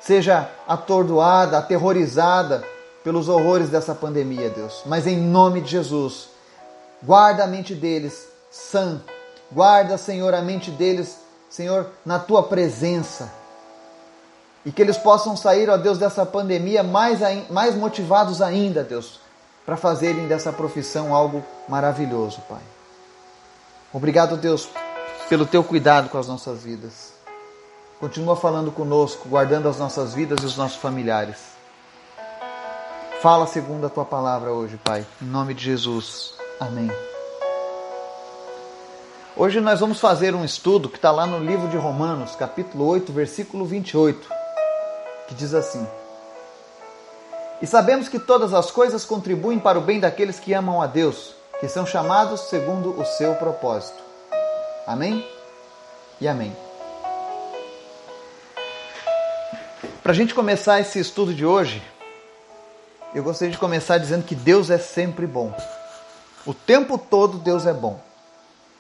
seja 0.02 0.50
atordoada, 0.68 1.58
aterrorizada 1.58 2.64
pelos 3.04 3.30
horrores 3.30 3.70
dessa 3.70 3.96
pandemia, 3.96 4.50
Deus. 4.50 4.82
Mas 4.86 5.08
em 5.08 5.18
nome 5.18 5.62
de 5.62 5.72
Jesus, 5.72 6.30
guarda 7.02 7.44
a 7.44 7.48
mente 7.48 7.74
deles 7.74 8.28
sã. 8.52 9.02
Guarda, 9.52 9.98
Senhor, 9.98 10.34
a 10.34 10.42
mente 10.42 10.72
deles, 10.72 11.18
Senhor, 11.50 11.88
na 12.06 12.20
tua 12.20 12.44
presença. 12.44 13.32
E 14.66 14.72
que 14.72 14.82
eles 14.82 14.98
possam 14.98 15.36
sair, 15.36 15.70
ó 15.70 15.78
Deus, 15.78 15.98
dessa 15.98 16.26
pandemia 16.26 16.84
mais, 16.84 17.20
mais 17.50 17.76
motivados 17.76 18.42
ainda, 18.42 18.84
Deus, 18.84 19.20
para 19.66 19.76
fazerem 19.76 20.28
dessa 20.28 20.54
profissão 20.54 21.14
algo 21.16 21.44
maravilhoso, 21.68 22.42
Pai. 22.48 22.62
Obrigado, 23.92 24.38
Deus, 24.38 24.70
pelo 25.28 25.46
teu 25.46 25.64
cuidado 25.64 26.10
com 26.10 26.18
as 26.18 26.28
nossas 26.28 26.64
vidas. 26.64 27.11
Continua 28.02 28.36
falando 28.36 28.72
conosco, 28.72 29.30
guardando 29.30 29.70
as 29.70 29.78
nossas 29.78 30.16
vidas 30.16 30.42
e 30.42 30.46
os 30.48 30.58
nossos 30.58 30.78
familiares. 30.78 31.38
Fala 33.22 33.46
segundo 33.46 33.86
a 33.86 33.92
tua 33.92 34.04
palavra 34.04 34.52
hoje, 34.52 34.76
Pai. 34.84 35.06
Em 35.22 35.26
nome 35.26 35.54
de 35.54 35.66
Jesus. 35.66 36.34
Amém. 36.60 36.90
Hoje 39.38 39.62
nós 39.62 39.80
vamos 39.80 40.00
fazer 40.00 40.34
um 40.34 40.44
estudo 40.44 40.90
que 40.90 40.96
está 40.96 41.12
lá 41.12 41.28
no 41.28 41.46
livro 41.46 41.68
de 41.68 41.78
Romanos, 41.78 42.36
capítulo 42.36 42.88
8, 42.88 43.14
versículo 43.14 43.66
28, 43.66 44.28
que 45.28 45.36
diz 45.36 45.54
assim: 45.54 45.88
E 47.62 47.68
sabemos 47.68 48.10
que 48.10 48.18
todas 48.18 48.52
as 48.52 48.72
coisas 48.72 49.06
contribuem 49.06 49.60
para 49.60 49.78
o 49.78 49.82
bem 49.82 50.00
daqueles 50.00 50.40
que 50.40 50.56
amam 50.56 50.82
a 50.82 50.88
Deus, 50.88 51.36
que 51.60 51.68
são 51.68 51.86
chamados 51.86 52.42
segundo 52.50 53.00
o 53.00 53.06
seu 53.06 53.36
propósito. 53.36 54.02
Amém? 54.88 55.24
E 56.20 56.28
amém. 56.28 56.71
Para 60.02 60.14
a 60.14 60.16
gente 60.16 60.34
começar 60.34 60.80
esse 60.80 60.98
estudo 60.98 61.32
de 61.32 61.46
hoje, 61.46 61.80
eu 63.14 63.22
gostaria 63.22 63.52
de 63.52 63.58
começar 63.60 64.00
dizendo 64.00 64.26
que 64.26 64.34
Deus 64.34 64.72
é 64.72 64.80
sempre 64.80 65.28
bom. 65.28 65.54
O 66.44 66.56
tempo 66.56 66.98
todo 66.98 67.38
Deus 67.38 67.68
é 67.68 67.74
bom. 67.74 68.00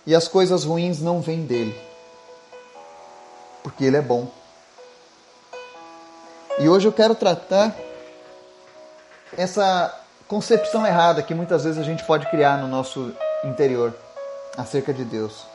E 0.03 0.15
as 0.15 0.27
coisas 0.27 0.63
ruins 0.63 0.99
não 0.99 1.21
vêm 1.21 1.45
dele. 1.45 1.79
Porque 3.61 3.85
ele 3.85 3.97
é 3.97 4.01
bom. 4.01 4.31
E 6.57 6.67
hoje 6.67 6.87
eu 6.87 6.91
quero 6.91 7.13
tratar 7.13 7.75
essa 9.37 9.95
concepção 10.27 10.87
errada 10.87 11.21
que 11.21 11.35
muitas 11.35 11.65
vezes 11.65 11.79
a 11.79 11.83
gente 11.83 12.03
pode 12.03 12.27
criar 12.31 12.57
no 12.57 12.67
nosso 12.67 13.13
interior 13.43 13.93
acerca 14.57 14.91
de 14.91 15.05
Deus. 15.05 15.45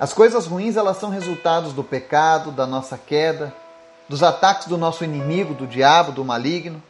As 0.00 0.12
coisas 0.12 0.44
ruins 0.44 0.76
elas 0.76 0.96
são 0.96 1.08
resultados 1.08 1.72
do 1.72 1.84
pecado, 1.84 2.50
da 2.50 2.66
nossa 2.66 2.98
queda, 2.98 3.61
dos 4.08 4.22
ataques 4.22 4.68
do 4.68 4.76
nosso 4.76 5.04
inimigo, 5.04 5.54
do 5.54 5.66
diabo, 5.66 6.12
do 6.12 6.24
maligno, 6.24 6.82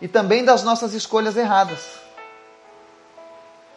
e 0.00 0.08
também 0.08 0.44
das 0.44 0.62
nossas 0.62 0.94
escolhas 0.94 1.36
erradas. 1.36 1.80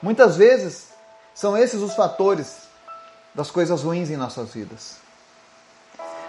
Muitas 0.02 0.36
vezes 0.36 0.90
são 1.34 1.58
esses 1.58 1.82
os 1.82 1.94
fatores 1.94 2.68
das 3.34 3.52
coisas 3.52 3.84
ruins 3.84 4.10
em 4.10 4.18
nossas 4.18 4.54
vidas. 4.54 4.98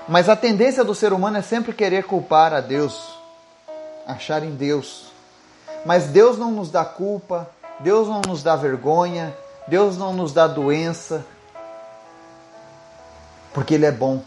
Mas 0.09 0.29
a 0.29 0.37
tendência 0.37 0.85
do 0.85 0.95
ser 0.95 1.13
humano 1.13 1.39
é 1.39 1.43
sempre 1.43 1.73
querer 1.73 2.05
culpar 2.05 2.53
a 2.53 2.61
Deus, 2.61 3.17
achar 4.07 4.43
em 4.43 4.55
Deus. 4.55 5.07
Mas 5.85 6.07
Deus 6.07 6.37
não 6.39 6.51
nos 6.51 6.71
dá 6.71 6.85
culpa, 6.85 7.49
Deus 7.81 8.09
não 8.09 8.21
nos 8.21 8.43
dá 8.43 8.55
vergonha, 8.57 9.37
Deus 9.67 9.97
não 9.97 10.13
nos 10.13 10.33
dá 10.33 10.47
doença, 10.47 11.25
porque 13.53 13.75
Ele 13.75 13.87
é 13.87 13.93
bom. 13.93 14.23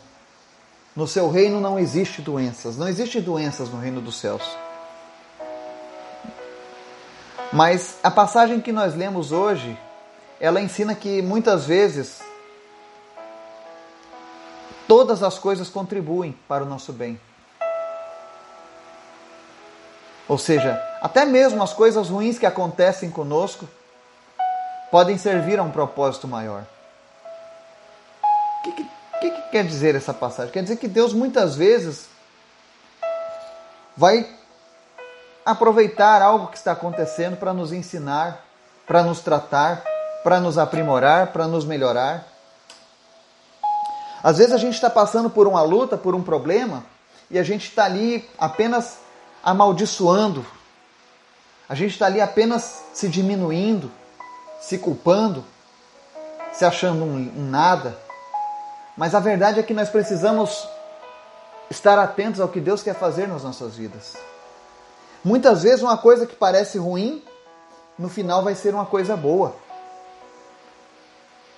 No 0.95 1.07
seu 1.07 1.29
reino 1.29 1.61
não 1.61 1.79
existe 1.79 2.21
doenças, 2.21 2.77
não 2.77 2.87
existe 2.87 3.21
doenças 3.21 3.69
no 3.69 3.79
reino 3.79 4.01
dos 4.01 4.19
céus. 4.19 4.43
Mas 7.51 7.97
a 8.03 8.11
passagem 8.11 8.61
que 8.61 8.71
nós 8.71 8.95
lemos 8.95 9.31
hoje, 9.31 9.77
ela 10.39 10.61
ensina 10.61 10.93
que 10.93 11.21
muitas 11.21 11.65
vezes 11.65 12.21
todas 14.87 15.23
as 15.23 15.39
coisas 15.39 15.69
contribuem 15.69 16.37
para 16.47 16.63
o 16.63 16.67
nosso 16.67 16.93
bem. 16.93 17.19
Ou 20.27 20.37
seja, 20.37 20.79
até 21.01 21.25
mesmo 21.25 21.63
as 21.63 21.73
coisas 21.73 22.09
ruins 22.09 22.37
que 22.37 22.45
acontecem 22.45 23.09
conosco 23.09 23.67
podem 24.91 25.17
servir 25.17 25.59
a 25.59 25.63
um 25.63 25.71
propósito 25.71 26.27
maior. 26.27 26.63
O 28.59 28.63
que, 28.63 28.71
que 28.73 28.98
o 29.19 29.21
que, 29.21 29.31
que 29.31 29.41
quer 29.49 29.65
dizer 29.65 29.95
essa 29.95 30.13
passagem? 30.13 30.53
Quer 30.53 30.63
dizer 30.63 30.77
que 30.77 30.87
Deus 30.87 31.11
muitas 31.11 31.53
vezes 31.53 32.07
vai 33.97 34.25
aproveitar 35.45 36.21
algo 36.21 36.47
que 36.47 36.55
está 36.55 36.71
acontecendo 36.71 37.35
para 37.35 37.53
nos 37.53 37.73
ensinar, 37.73 38.45
para 38.87 39.03
nos 39.03 39.19
tratar, 39.19 39.83
para 40.23 40.39
nos 40.39 40.57
aprimorar, 40.57 41.33
para 41.33 41.47
nos 41.47 41.65
melhorar. 41.65 42.25
Às 44.23 44.37
vezes 44.37 44.53
a 44.53 44.57
gente 44.57 44.75
está 44.75 44.89
passando 44.89 45.29
por 45.29 45.47
uma 45.47 45.61
luta, 45.63 45.97
por 45.97 46.15
um 46.15 46.23
problema, 46.23 46.85
e 47.29 47.37
a 47.37 47.43
gente 47.43 47.67
está 47.67 47.83
ali 47.83 48.25
apenas 48.37 48.99
amaldiçoando, 49.43 50.45
a 51.67 51.75
gente 51.75 51.91
está 51.91 52.05
ali 52.05 52.21
apenas 52.21 52.85
se 52.93 53.09
diminuindo, 53.09 53.91
se 54.61 54.77
culpando, 54.77 55.43
se 56.53 56.63
achando 56.63 57.03
um, 57.03 57.49
nada. 57.49 58.08
Mas 58.99 59.15
a 59.15 59.19
verdade 59.21 59.61
é 59.61 59.63
que 59.63 59.73
nós 59.73 59.87
precisamos 59.87 60.67
estar 61.69 61.97
atentos 61.97 62.41
ao 62.41 62.49
que 62.49 62.59
Deus 62.59 62.83
quer 62.83 62.93
fazer 62.93 63.29
nas 63.29 63.45
nossas 63.45 63.77
vidas. 63.77 64.17
Muitas 65.23 65.63
vezes 65.63 65.81
uma 65.81 65.97
coisa 65.97 66.27
que 66.27 66.35
parece 66.35 66.77
ruim, 66.77 67.23
no 67.97 68.09
final 68.09 68.43
vai 68.43 68.55
ser 68.55 68.73
uma 68.73 68.85
coisa 68.85 69.15
boa. 69.15 69.55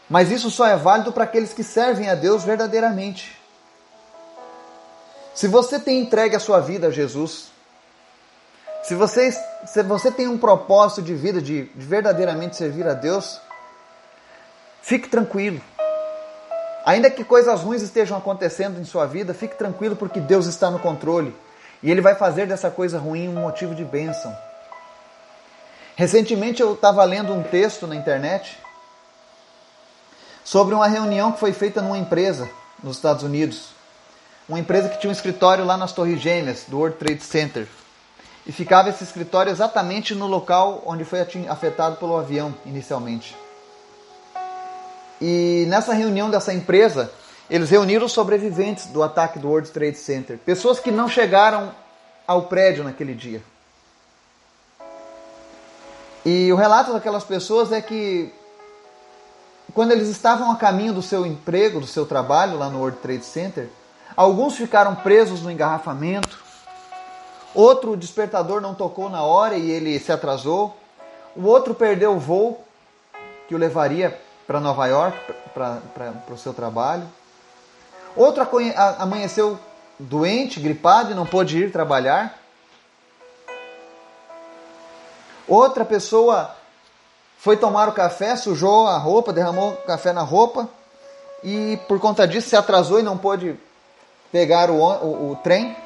Mas 0.07 0.29
isso 0.29 0.51
só 0.51 0.67
é 0.67 0.77
válido 0.77 1.11
para 1.11 1.23
aqueles 1.23 1.51
que 1.51 1.63
servem 1.63 2.11
a 2.11 2.13
Deus 2.13 2.43
verdadeiramente. 2.43 3.35
Se 5.33 5.47
você 5.47 5.79
tem 5.79 5.99
entregue 5.99 6.35
a 6.35 6.39
sua 6.39 6.59
vida 6.59 6.89
a 6.89 6.91
Jesus, 6.91 7.47
se 8.83 8.93
você, 8.93 9.31
se 9.65 9.81
você 9.81 10.11
tem 10.11 10.27
um 10.27 10.37
propósito 10.37 11.01
de 11.01 11.15
vida 11.15 11.41
de, 11.41 11.63
de 11.63 11.85
verdadeiramente 11.87 12.55
servir 12.55 12.87
a 12.87 12.93
Deus, 12.93 13.41
fique 14.83 15.09
tranquilo. 15.09 15.59
Ainda 16.85 17.09
que 17.09 17.23
coisas 17.23 17.61
ruins 17.61 17.81
estejam 17.81 18.17
acontecendo 18.17 18.79
em 18.79 18.85
sua 18.85 19.05
vida, 19.05 19.33
fique 19.33 19.55
tranquilo 19.55 19.95
porque 19.95 20.19
Deus 20.19 20.47
está 20.47 20.71
no 20.71 20.79
controle 20.79 21.35
e 21.83 21.91
Ele 21.91 22.01
vai 22.01 22.15
fazer 22.15 22.47
dessa 22.47 22.71
coisa 22.71 22.97
ruim 22.97 23.27
um 23.27 23.41
motivo 23.41 23.75
de 23.75 23.83
bênção. 23.83 24.35
Recentemente 25.95 26.61
eu 26.61 26.73
estava 26.73 27.03
lendo 27.03 27.33
um 27.33 27.43
texto 27.43 27.85
na 27.85 27.95
internet 27.95 28.57
sobre 30.43 30.73
uma 30.73 30.87
reunião 30.87 31.31
que 31.31 31.39
foi 31.39 31.53
feita 31.53 31.81
numa 31.81 31.97
empresa 31.97 32.49
nos 32.83 32.95
Estados 32.95 33.23
Unidos. 33.23 33.69
Uma 34.49 34.59
empresa 34.59 34.89
que 34.89 34.99
tinha 34.99 35.09
um 35.09 35.13
escritório 35.13 35.63
lá 35.63 35.77
nas 35.77 35.93
Torres 35.93 36.19
Gêmeas 36.19 36.65
do 36.67 36.77
World 36.77 36.97
Trade 36.97 37.23
Center. 37.23 37.67
E 38.45 38.51
ficava 38.51 38.89
esse 38.89 39.03
escritório 39.03 39.51
exatamente 39.51 40.15
no 40.15 40.25
local 40.25 40.81
onde 40.85 41.05
foi 41.05 41.21
afetado 41.47 41.97
pelo 41.97 42.17
avião 42.17 42.53
inicialmente. 42.65 43.35
E 45.21 45.65
nessa 45.67 45.93
reunião 45.93 46.31
dessa 46.31 46.51
empresa, 46.51 47.11
eles 47.47 47.69
reuniram 47.69 48.07
os 48.07 48.11
sobreviventes 48.11 48.87
do 48.87 49.03
ataque 49.03 49.37
do 49.37 49.47
World 49.47 49.69
Trade 49.69 49.97
Center, 49.97 50.39
pessoas 50.39 50.79
que 50.79 50.89
não 50.89 51.07
chegaram 51.07 51.71
ao 52.25 52.43
prédio 52.43 52.83
naquele 52.83 53.13
dia. 53.13 53.43
E 56.25 56.51
o 56.51 56.55
relato 56.55 56.91
daquelas 56.91 57.23
pessoas 57.23 57.71
é 57.71 57.81
que 57.81 58.33
quando 59.73 59.91
eles 59.91 60.07
estavam 60.07 60.51
a 60.51 60.55
caminho 60.55 60.93
do 60.93 61.01
seu 61.01 61.25
emprego, 61.25 61.79
do 61.79 61.87
seu 61.87 62.05
trabalho 62.05 62.57
lá 62.57 62.69
no 62.69 62.79
World 62.79 62.97
Trade 62.97 63.23
Center, 63.23 63.69
alguns 64.15 64.55
ficaram 64.55 64.95
presos 64.95 65.41
no 65.41 65.51
engarrafamento, 65.51 66.43
outro 67.53 67.91
o 67.91 67.97
despertador 67.97 68.59
não 68.59 68.73
tocou 68.73 69.09
na 69.09 69.21
hora 69.21 69.55
e 69.55 69.69
ele 69.69 69.99
se 69.99 70.11
atrasou, 70.11 70.75
o 71.35 71.45
outro 71.45 71.75
perdeu 71.75 72.13
o 72.13 72.19
voo 72.19 72.63
que 73.47 73.53
o 73.53 73.57
levaria 73.57 74.19
para 74.51 74.59
Nova 74.59 74.85
York 74.85 75.17
para 75.53 76.13
o 76.29 76.37
seu 76.37 76.53
trabalho. 76.53 77.07
Outro 78.17 78.45
amanheceu 78.97 79.57
doente, 79.97 80.59
gripado 80.59 81.11
e 81.11 81.15
não 81.15 81.25
pôde 81.25 81.57
ir 81.57 81.71
trabalhar. 81.71 82.37
Outra 85.47 85.85
pessoa 85.85 86.53
foi 87.37 87.55
tomar 87.55 87.87
o 87.87 87.93
café, 87.93 88.35
sujou 88.35 88.87
a 88.87 88.97
roupa, 88.97 89.31
derramou 89.31 89.71
café 89.87 90.11
na 90.11 90.21
roupa 90.21 90.67
e 91.41 91.79
por 91.87 91.97
conta 92.01 92.27
disso 92.27 92.49
se 92.49 92.55
atrasou 92.57 92.99
e 92.99 93.03
não 93.03 93.17
pôde 93.17 93.57
pegar 94.33 94.69
o, 94.69 94.75
o, 94.75 95.31
o 95.31 95.35
trem. 95.37 95.77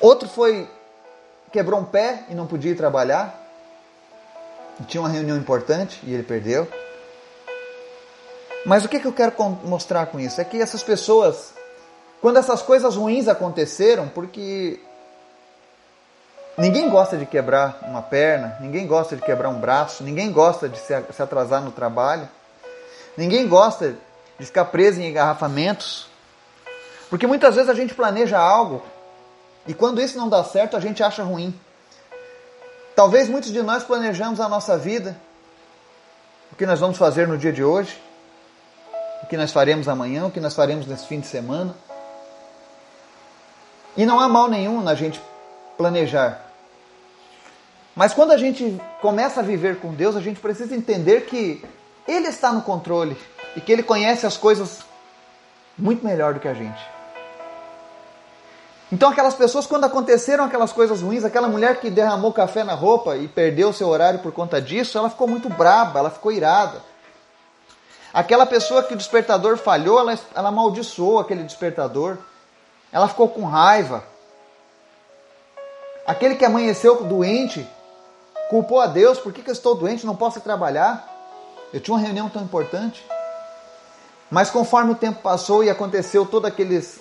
Outro 0.00 0.26
foi 0.26 0.66
quebrou 1.52 1.80
um 1.80 1.84
pé 1.84 2.24
e 2.30 2.34
não 2.34 2.46
podia 2.46 2.72
ir 2.72 2.76
trabalhar. 2.76 3.39
Tinha 4.86 5.00
uma 5.00 5.08
reunião 5.08 5.36
importante 5.36 6.00
e 6.04 6.12
ele 6.12 6.22
perdeu. 6.22 6.68
Mas 8.64 8.84
o 8.84 8.88
que, 8.88 9.00
que 9.00 9.06
eu 9.06 9.12
quero 9.12 9.32
mostrar 9.64 10.06
com 10.06 10.20
isso? 10.20 10.40
É 10.40 10.44
que 10.44 10.60
essas 10.60 10.82
pessoas, 10.82 11.54
quando 12.20 12.38
essas 12.38 12.60
coisas 12.60 12.94
ruins 12.96 13.26
aconteceram, 13.26 14.08
porque 14.08 14.78
ninguém 16.58 16.88
gosta 16.90 17.16
de 17.16 17.24
quebrar 17.24 17.78
uma 17.82 18.02
perna, 18.02 18.58
ninguém 18.60 18.86
gosta 18.86 19.16
de 19.16 19.22
quebrar 19.22 19.48
um 19.48 19.58
braço, 19.58 20.04
ninguém 20.04 20.30
gosta 20.30 20.68
de 20.68 20.78
se 20.78 20.94
atrasar 20.94 21.62
no 21.62 21.70
trabalho, 21.70 22.28
ninguém 23.16 23.48
gosta 23.48 23.96
de 24.38 24.46
ficar 24.46 24.66
preso 24.66 25.00
em 25.00 25.08
engarrafamentos, 25.08 26.06
porque 27.08 27.26
muitas 27.26 27.54
vezes 27.54 27.70
a 27.70 27.74
gente 27.74 27.94
planeja 27.94 28.38
algo 28.38 28.82
e 29.66 29.74
quando 29.74 30.00
isso 30.00 30.18
não 30.18 30.28
dá 30.28 30.44
certo 30.44 30.76
a 30.76 30.80
gente 30.80 31.02
acha 31.02 31.22
ruim. 31.22 31.58
Talvez 33.00 33.30
muitos 33.30 33.50
de 33.50 33.62
nós 33.62 33.82
planejamos 33.82 34.40
a 34.40 34.46
nossa 34.46 34.76
vida, 34.76 35.16
o 36.52 36.54
que 36.54 36.66
nós 36.66 36.78
vamos 36.78 36.98
fazer 36.98 37.26
no 37.26 37.38
dia 37.38 37.50
de 37.50 37.64
hoje, 37.64 37.98
o 39.22 39.26
que 39.26 39.38
nós 39.38 39.50
faremos 39.50 39.88
amanhã, 39.88 40.26
o 40.26 40.30
que 40.30 40.38
nós 40.38 40.54
faremos 40.54 40.86
nesse 40.86 41.06
fim 41.06 41.18
de 41.18 41.26
semana. 41.26 41.74
E 43.96 44.04
não 44.04 44.20
há 44.20 44.28
mal 44.28 44.50
nenhum 44.50 44.82
na 44.82 44.94
gente 44.94 45.18
planejar. 45.78 46.44
Mas 47.96 48.12
quando 48.12 48.32
a 48.32 48.36
gente 48.36 48.78
começa 49.00 49.40
a 49.40 49.42
viver 49.42 49.80
com 49.80 49.94
Deus, 49.94 50.14
a 50.14 50.20
gente 50.20 50.38
precisa 50.38 50.76
entender 50.76 51.22
que 51.22 51.64
Ele 52.06 52.28
está 52.28 52.52
no 52.52 52.60
controle 52.60 53.16
e 53.56 53.62
que 53.62 53.72
Ele 53.72 53.82
conhece 53.82 54.26
as 54.26 54.36
coisas 54.36 54.80
muito 55.78 56.04
melhor 56.04 56.34
do 56.34 56.40
que 56.40 56.48
a 56.48 56.52
gente. 56.52 56.99
Então, 58.92 59.10
aquelas 59.10 59.34
pessoas, 59.34 59.66
quando 59.66 59.84
aconteceram 59.84 60.44
aquelas 60.44 60.72
coisas 60.72 61.00
ruins, 61.00 61.24
aquela 61.24 61.46
mulher 61.46 61.80
que 61.80 61.88
derramou 61.88 62.32
café 62.32 62.64
na 62.64 62.74
roupa 62.74 63.16
e 63.16 63.28
perdeu 63.28 63.72
seu 63.72 63.88
horário 63.88 64.18
por 64.18 64.32
conta 64.32 64.60
disso, 64.60 64.98
ela 64.98 65.08
ficou 65.08 65.28
muito 65.28 65.48
braba, 65.48 66.00
ela 66.00 66.10
ficou 66.10 66.32
irada. 66.32 66.82
Aquela 68.12 68.44
pessoa 68.44 68.82
que 68.82 68.92
o 68.92 68.96
despertador 68.96 69.56
falhou, 69.56 70.00
ela, 70.00 70.18
ela 70.34 70.48
amaldiçoou 70.48 71.20
aquele 71.20 71.44
despertador. 71.44 72.18
Ela 72.90 73.06
ficou 73.06 73.28
com 73.28 73.44
raiva. 73.44 74.02
Aquele 76.04 76.34
que 76.34 76.44
amanheceu 76.44 77.04
doente, 77.04 77.64
culpou 78.48 78.80
a 78.80 78.86
Deus, 78.86 79.20
por 79.20 79.32
que, 79.32 79.42
que 79.42 79.50
eu 79.50 79.54
estou 79.54 79.76
doente, 79.76 80.04
não 80.04 80.16
posso 80.16 80.40
trabalhar? 80.40 81.08
Eu 81.72 81.78
tinha 81.78 81.94
uma 81.94 82.02
reunião 82.02 82.28
tão 82.28 82.42
importante. 82.42 83.06
Mas 84.28 84.50
conforme 84.50 84.90
o 84.90 84.96
tempo 84.96 85.22
passou 85.22 85.62
e 85.62 85.70
aconteceu 85.70 86.26
todos 86.26 86.50
aqueles 86.50 87.00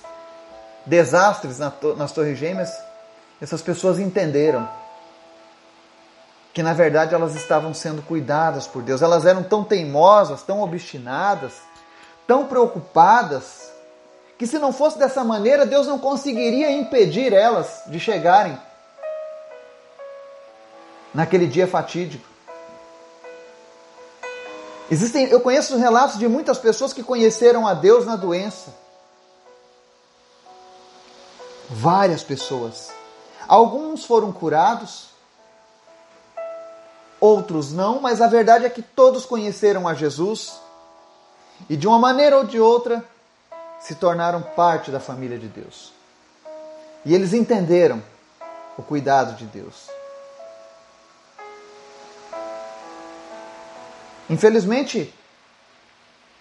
desastres 0.90 1.60
nas 1.60 2.12
Torres 2.12 2.38
Gêmeas, 2.38 2.74
essas 3.40 3.62
pessoas 3.62 4.00
entenderam 4.00 4.68
que 6.52 6.64
na 6.64 6.74
verdade 6.74 7.14
elas 7.14 7.36
estavam 7.36 7.74
sendo 7.74 8.02
cuidadas 8.02 8.66
por 8.66 8.82
Deus. 8.82 9.04
Elas 9.04 9.26
eram 9.26 9.44
tão 9.44 9.64
teimosas, 9.64 10.42
tão 10.42 10.62
obstinadas, 10.62 11.54
tão 12.28 12.48
preocupadas, 12.48 13.72
que 14.38 14.48
se 14.48 14.58
não 14.58 14.74
fosse 14.74 14.98
dessa 14.98 15.24
maneira, 15.24 15.66
Deus 15.66 15.86
não 15.86 16.00
conseguiria 16.00 16.72
impedir 16.72 17.34
elas 17.34 17.84
de 17.88 18.00
chegarem 18.00 18.60
naquele 21.14 21.46
dia 21.46 21.68
fatídico. 21.68 22.28
Existem, 24.90 25.28
eu 25.28 25.40
conheço 25.40 25.78
relatos 25.78 26.18
de 26.18 26.28
muitas 26.28 26.58
pessoas 26.58 26.94
que 26.94 27.04
conheceram 27.04 27.68
a 27.68 27.76
Deus 27.76 28.08
na 28.08 28.16
doença 28.16 28.89
várias 31.70 32.24
pessoas. 32.24 32.92
Alguns 33.48 34.06
foram 34.06 34.32
curados, 34.32 35.10
outros 37.20 37.72
não, 37.72 38.02
mas 38.02 38.22
a 38.22 38.28
verdade 38.28 38.66
é 38.66 38.70
que 38.70 38.82
todos 38.82 39.26
conheceram 39.26 39.88
a 39.88 39.94
Jesus 39.94 40.60
e 41.70 41.76
de 41.76 41.88
uma 41.88 42.00
maneira 42.00 42.38
ou 42.38 42.44
de 42.44 42.60
outra 42.60 43.04
se 43.80 43.96
tornaram 43.96 44.42
parte 44.42 44.92
da 44.92 45.00
família 45.00 45.38
de 45.38 45.48
Deus. 45.48 45.94
E 47.06 47.14
eles 47.14 47.34
entenderam 47.34 48.04
o 48.78 48.84
cuidado 48.84 49.36
de 49.36 49.46
Deus. 49.46 49.90
Infelizmente, 54.30 55.14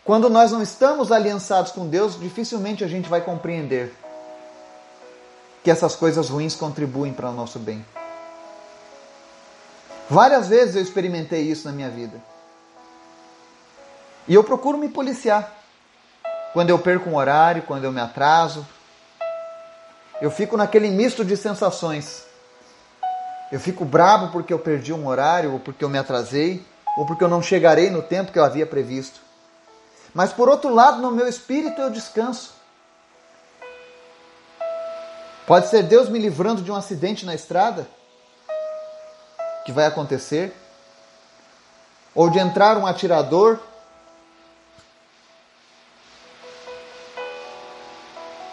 quando 0.04 0.28
nós 0.28 0.52
não 0.52 0.62
estamos 0.62 1.10
aliançados 1.10 1.72
com 1.72 1.88
Deus, 1.88 2.18
dificilmente 2.18 2.84
a 2.84 2.88
gente 2.88 3.08
vai 3.08 3.20
compreender 3.20 3.94
que 5.68 5.72
essas 5.72 5.94
coisas 5.94 6.30
ruins 6.30 6.54
contribuem 6.54 7.12
para 7.12 7.28
o 7.28 7.32
nosso 7.34 7.58
bem. 7.58 7.84
Várias 10.08 10.48
vezes 10.48 10.76
eu 10.76 10.80
experimentei 10.80 11.42
isso 11.42 11.68
na 11.68 11.74
minha 11.74 11.90
vida. 11.90 12.18
E 14.26 14.32
eu 14.34 14.42
procuro 14.42 14.78
me 14.78 14.88
policiar. 14.88 15.52
Quando 16.54 16.70
eu 16.70 16.78
perco 16.78 17.10
um 17.10 17.16
horário, 17.16 17.64
quando 17.64 17.84
eu 17.84 17.92
me 17.92 18.00
atraso, 18.00 18.66
eu 20.22 20.30
fico 20.30 20.56
naquele 20.56 20.88
misto 20.88 21.22
de 21.22 21.36
sensações. 21.36 22.24
Eu 23.52 23.60
fico 23.60 23.84
bravo 23.84 24.32
porque 24.32 24.54
eu 24.54 24.58
perdi 24.58 24.94
um 24.94 25.06
horário, 25.06 25.52
ou 25.52 25.60
porque 25.60 25.84
eu 25.84 25.90
me 25.90 25.98
atrasei, 25.98 26.64
ou 26.96 27.04
porque 27.04 27.22
eu 27.22 27.28
não 27.28 27.42
chegarei 27.42 27.90
no 27.90 28.00
tempo 28.00 28.32
que 28.32 28.38
eu 28.38 28.44
havia 28.44 28.64
previsto. 28.64 29.20
Mas 30.14 30.32
por 30.32 30.48
outro 30.48 30.74
lado, 30.74 31.02
no 31.02 31.10
meu 31.10 31.28
espírito 31.28 31.78
eu 31.78 31.90
descanso. 31.90 32.57
Pode 35.48 35.68
ser 35.68 35.82
Deus 35.82 36.10
me 36.10 36.18
livrando 36.18 36.60
de 36.60 36.70
um 36.70 36.74
acidente 36.74 37.24
na 37.24 37.34
estrada 37.34 37.88
que 39.64 39.72
vai 39.72 39.86
acontecer, 39.86 40.52
ou 42.14 42.28
de 42.28 42.38
entrar 42.38 42.76
um 42.76 42.86
atirador. 42.86 43.58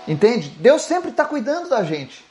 Entende? 0.07 0.47
Deus 0.51 0.83
sempre 0.83 1.09
está 1.09 1.25
cuidando 1.25 1.67
da 1.67 1.83
gente. 1.83 2.23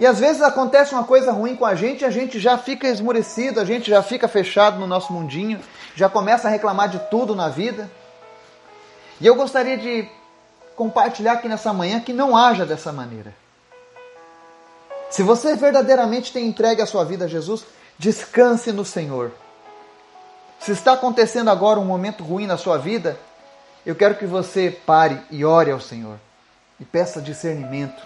E 0.00 0.06
às 0.06 0.18
vezes 0.18 0.42
acontece 0.42 0.92
uma 0.92 1.04
coisa 1.04 1.30
ruim 1.30 1.54
com 1.54 1.64
a 1.64 1.76
gente 1.76 2.04
a 2.04 2.10
gente 2.10 2.40
já 2.40 2.58
fica 2.58 2.88
esmorecido, 2.88 3.60
a 3.60 3.64
gente 3.64 3.88
já 3.88 4.02
fica 4.02 4.26
fechado 4.26 4.80
no 4.80 4.86
nosso 4.88 5.12
mundinho, 5.12 5.60
já 5.94 6.08
começa 6.08 6.48
a 6.48 6.50
reclamar 6.50 6.88
de 6.88 6.98
tudo 7.08 7.36
na 7.36 7.48
vida. 7.48 7.88
E 9.20 9.26
eu 9.28 9.36
gostaria 9.36 9.78
de 9.78 10.08
compartilhar 10.74 11.34
aqui 11.34 11.48
nessa 11.48 11.72
manhã 11.72 12.00
que 12.00 12.12
não 12.12 12.36
haja 12.36 12.66
dessa 12.66 12.92
maneira. 12.92 13.43
Se 15.14 15.22
você 15.22 15.54
verdadeiramente 15.54 16.32
tem 16.32 16.44
entregue 16.44 16.82
a 16.82 16.86
sua 16.86 17.04
vida 17.04 17.26
a 17.26 17.28
Jesus, 17.28 17.64
descanse 17.96 18.72
no 18.72 18.84
Senhor. 18.84 19.30
Se 20.58 20.72
está 20.72 20.94
acontecendo 20.94 21.50
agora 21.50 21.78
um 21.78 21.84
momento 21.84 22.24
ruim 22.24 22.48
na 22.48 22.56
sua 22.56 22.78
vida, 22.78 23.16
eu 23.86 23.94
quero 23.94 24.16
que 24.16 24.26
você 24.26 24.76
pare 24.84 25.22
e 25.30 25.44
ore 25.44 25.70
ao 25.70 25.78
Senhor 25.78 26.18
e 26.80 26.84
peça 26.84 27.22
discernimento. 27.22 28.02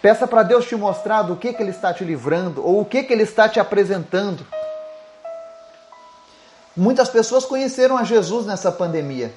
Peça 0.00 0.26
para 0.26 0.44
Deus 0.44 0.64
te 0.64 0.74
mostrar 0.76 1.24
do 1.24 1.36
que, 1.36 1.52
que 1.52 1.62
Ele 1.62 1.72
está 1.72 1.92
te 1.92 2.04
livrando 2.04 2.66
ou 2.66 2.80
o 2.80 2.84
que, 2.86 3.02
que 3.02 3.12
Ele 3.12 3.24
está 3.24 3.46
te 3.46 3.60
apresentando. 3.60 4.46
Muitas 6.74 7.10
pessoas 7.10 7.44
conheceram 7.44 7.98
a 7.98 8.04
Jesus 8.04 8.46
nessa 8.46 8.72
pandemia. 8.72 9.30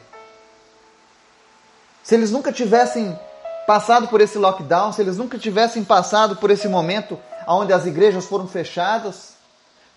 Se 2.02 2.16
eles 2.16 2.32
nunca 2.32 2.54
tivessem 2.54 3.20
passado 3.66 4.08
por 4.08 4.22
esse 4.22 4.38
lockdown, 4.38 4.92
se 4.92 5.02
eles 5.02 5.18
nunca 5.18 5.38
tivessem 5.38 5.84
passado 5.84 6.36
por 6.36 6.52
esse 6.52 6.68
momento 6.68 7.20
onde 7.48 7.74
as 7.74 7.86
igrejas 7.86 8.26
foram 8.26 8.48
fechadas, 8.48 9.34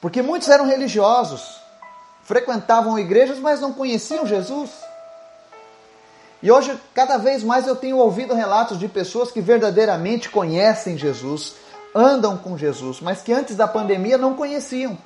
porque 0.01 0.23
muitos 0.23 0.49
eram 0.49 0.67
religiosos, 0.67 1.61
frequentavam 2.23 2.99
igrejas, 2.99 3.39
mas 3.39 3.61
não 3.61 3.73
conheciam 3.73 4.27
Jesus. 4.27 4.71
E 6.43 6.51
hoje, 6.51 6.79
cada 6.95 7.17
vez 7.17 7.43
mais, 7.43 7.67
eu 7.67 7.75
tenho 7.75 7.97
ouvido 7.97 8.35
relatos 8.35 8.79
de 8.79 8.89
pessoas 8.89 9.31
que 9.31 9.41
verdadeiramente 9.41 10.29
conhecem 10.29 10.97
Jesus, 10.99 11.55
andam 11.95 12.37
com 12.37 12.59
Jesus, 12.59 13.01
mas 13.01 13.23
que 13.23 13.33
antes 13.33 13.57
da 13.57 13.67
pandemia 13.67 14.19
não 14.19 14.35
conheciam. 14.35 14.99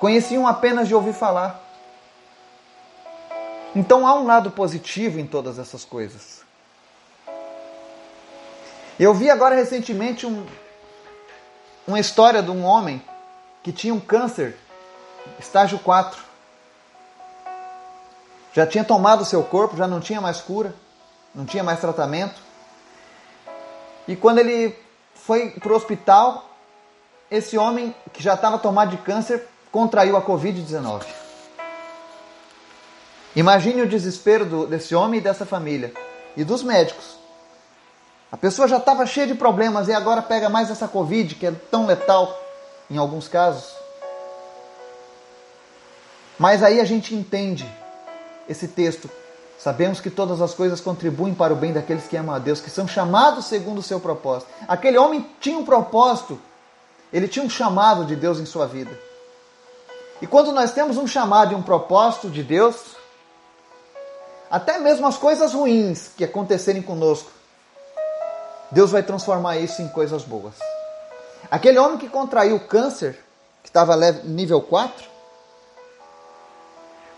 Conheciam 0.00 0.46
apenas 0.46 0.88
de 0.88 0.94
ouvir 0.94 1.12
falar. 1.12 1.60
Então 3.74 4.06
há 4.06 4.14
um 4.14 4.24
lado 4.24 4.50
positivo 4.50 5.18
em 5.18 5.26
todas 5.26 5.58
essas 5.58 5.84
coisas. 5.84 6.43
Eu 8.98 9.12
vi 9.12 9.28
agora 9.28 9.56
recentemente 9.56 10.24
um, 10.24 10.46
uma 11.84 11.98
história 11.98 12.40
de 12.40 12.50
um 12.50 12.64
homem 12.64 13.02
que 13.60 13.72
tinha 13.72 13.92
um 13.92 13.98
câncer, 13.98 14.56
estágio 15.38 15.80
4. 15.80 16.22
Já 18.52 18.64
tinha 18.64 18.84
tomado 18.84 19.24
seu 19.24 19.42
corpo, 19.42 19.76
já 19.76 19.88
não 19.88 19.98
tinha 19.98 20.20
mais 20.20 20.40
cura, 20.40 20.72
não 21.34 21.44
tinha 21.44 21.64
mais 21.64 21.80
tratamento. 21.80 22.40
E 24.06 24.14
quando 24.14 24.38
ele 24.38 24.78
foi 25.12 25.50
para 25.50 25.72
o 25.72 25.76
hospital, 25.76 26.48
esse 27.28 27.58
homem 27.58 27.92
que 28.12 28.22
já 28.22 28.34
estava 28.34 28.58
tomado 28.58 28.90
de 28.90 28.98
câncer 28.98 29.48
contraiu 29.72 30.16
a 30.16 30.22
Covid-19. 30.22 31.04
Imagine 33.34 33.82
o 33.82 33.88
desespero 33.88 34.44
do, 34.44 34.66
desse 34.68 34.94
homem 34.94 35.18
e 35.18 35.22
dessa 35.22 35.44
família 35.44 35.92
e 36.36 36.44
dos 36.44 36.62
médicos 36.62 37.23
a 38.34 38.36
pessoa 38.36 38.66
já 38.66 38.78
estava 38.78 39.06
cheia 39.06 39.28
de 39.28 39.34
problemas 39.36 39.86
e 39.86 39.92
agora 39.92 40.20
pega 40.20 40.48
mais 40.48 40.68
essa 40.68 40.88
Covid 40.88 41.36
que 41.36 41.46
é 41.46 41.52
tão 41.70 41.86
letal. 41.86 42.36
em 42.90 42.96
alguns 42.96 43.28
casos. 43.28 43.72
Mas 46.36 46.60
aí 46.60 46.80
a 46.80 46.84
gente 46.84 47.14
entende 47.14 47.64
esse 48.48 48.66
texto. 48.66 49.08
Sabemos 49.56 50.00
que 50.00 50.10
todas 50.10 50.42
as 50.42 50.52
coisas 50.52 50.80
contribuem 50.80 51.32
para 51.32 51.52
o 51.52 51.56
bem 51.56 51.72
daqueles 51.72 52.08
que 52.08 52.16
amam 52.16 52.34
a 52.34 52.40
Deus, 52.40 52.60
que 52.60 52.70
são 52.70 52.88
chamados 52.88 53.44
segundo 53.44 53.78
o 53.78 53.82
seu 53.84 54.00
propósito. 54.00 54.50
Aquele 54.66 54.98
homem 54.98 55.24
tinha 55.40 55.56
um 55.56 55.64
propósito, 55.64 56.36
ele 57.12 57.28
tinha 57.28 57.44
um 57.44 57.48
chamado 57.48 58.04
de 58.04 58.16
Deus 58.16 58.40
em 58.40 58.46
sua 58.46 58.66
vida. 58.66 58.90
E 60.20 60.26
quando 60.26 60.50
nós 60.50 60.72
temos 60.72 60.96
um 60.96 61.06
chamado 61.06 61.52
e 61.52 61.54
um 61.54 61.62
propósito 61.62 62.28
de 62.28 62.42
Deus, 62.42 62.96
até 64.50 64.80
mesmo 64.80 65.06
as 65.06 65.16
coisas 65.16 65.54
ruins 65.54 66.10
que 66.16 66.24
acontecerem 66.24 66.82
conosco, 66.82 67.30
Deus 68.74 68.90
vai 68.90 69.04
transformar 69.04 69.56
isso 69.56 69.80
em 69.80 69.88
coisas 69.88 70.24
boas. 70.24 70.54
Aquele 71.48 71.78
homem 71.78 71.96
que 71.96 72.08
contraiu 72.08 72.58
câncer, 72.58 73.24
que 73.62 73.68
estava 73.68 73.96
nível 74.24 74.60
4, 74.60 75.04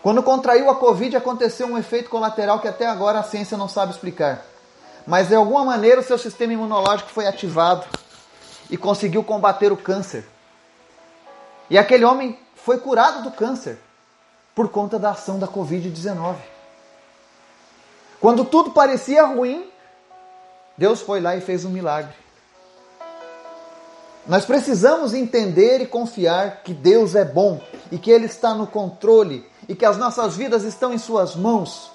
quando 0.03 0.21
contraiu 0.21 0.69
a 0.69 0.75
Covid, 0.75 1.17
aconteceu 1.17 1.65
um 1.65 1.75
efeito 1.75 2.11
colateral 2.11 2.59
que 2.59 2.67
até 2.67 2.85
agora 2.85 3.19
a 3.19 3.23
ciência 3.23 3.57
não 3.57 3.67
sabe 3.67 3.91
explicar. 3.91 4.45
Mas 5.07 5.29
de 5.29 5.35
alguma 5.35 5.65
maneira 5.65 5.99
o 5.99 6.03
seu 6.03 6.19
sistema 6.19 6.53
imunológico 6.53 7.09
foi 7.09 7.25
ativado 7.25 7.87
e 8.69 8.77
conseguiu 8.77 9.23
combater 9.23 9.71
o 9.71 9.77
câncer. 9.77 10.25
E 11.71 11.77
aquele 11.77 12.05
homem 12.05 12.39
foi 12.55 12.77
curado 12.77 13.23
do 13.23 13.31
câncer 13.31 13.79
por 14.53 14.69
conta 14.69 14.99
da 14.99 15.09
ação 15.09 15.39
da 15.39 15.47
Covid-19. 15.47 16.35
Quando 18.19 18.45
tudo 18.45 18.71
parecia 18.71 19.25
ruim, 19.25 19.67
Deus 20.77 21.01
foi 21.01 21.19
lá 21.19 21.35
e 21.35 21.41
fez 21.41 21.65
um 21.65 21.69
milagre. 21.69 22.13
Nós 24.27 24.45
precisamos 24.45 25.13
entender 25.13 25.81
e 25.81 25.87
confiar 25.87 26.61
que 26.61 26.73
Deus 26.73 27.15
é 27.15 27.23
bom 27.23 27.61
e 27.91 27.97
que 27.97 28.11
Ele 28.11 28.25
está 28.25 28.53
no 28.53 28.67
controle 28.67 29.49
e 29.69 29.75
que 29.75 29.85
as 29.85 29.97
nossas 29.97 30.35
vidas 30.35 30.63
estão 30.63 30.93
em 30.93 30.97
Suas 30.97 31.35
mãos. 31.35 31.89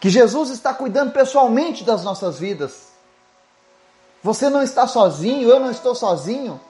Que 0.00 0.08
Jesus 0.08 0.50
está 0.50 0.72
cuidando 0.72 1.12
pessoalmente 1.12 1.82
das 1.82 2.04
nossas 2.04 2.38
vidas. 2.38 2.86
Você 4.22 4.48
não 4.48 4.62
está 4.62 4.86
sozinho, 4.86 5.48
eu 5.48 5.58
não 5.58 5.70
estou 5.70 5.94
sozinho. 5.94 6.60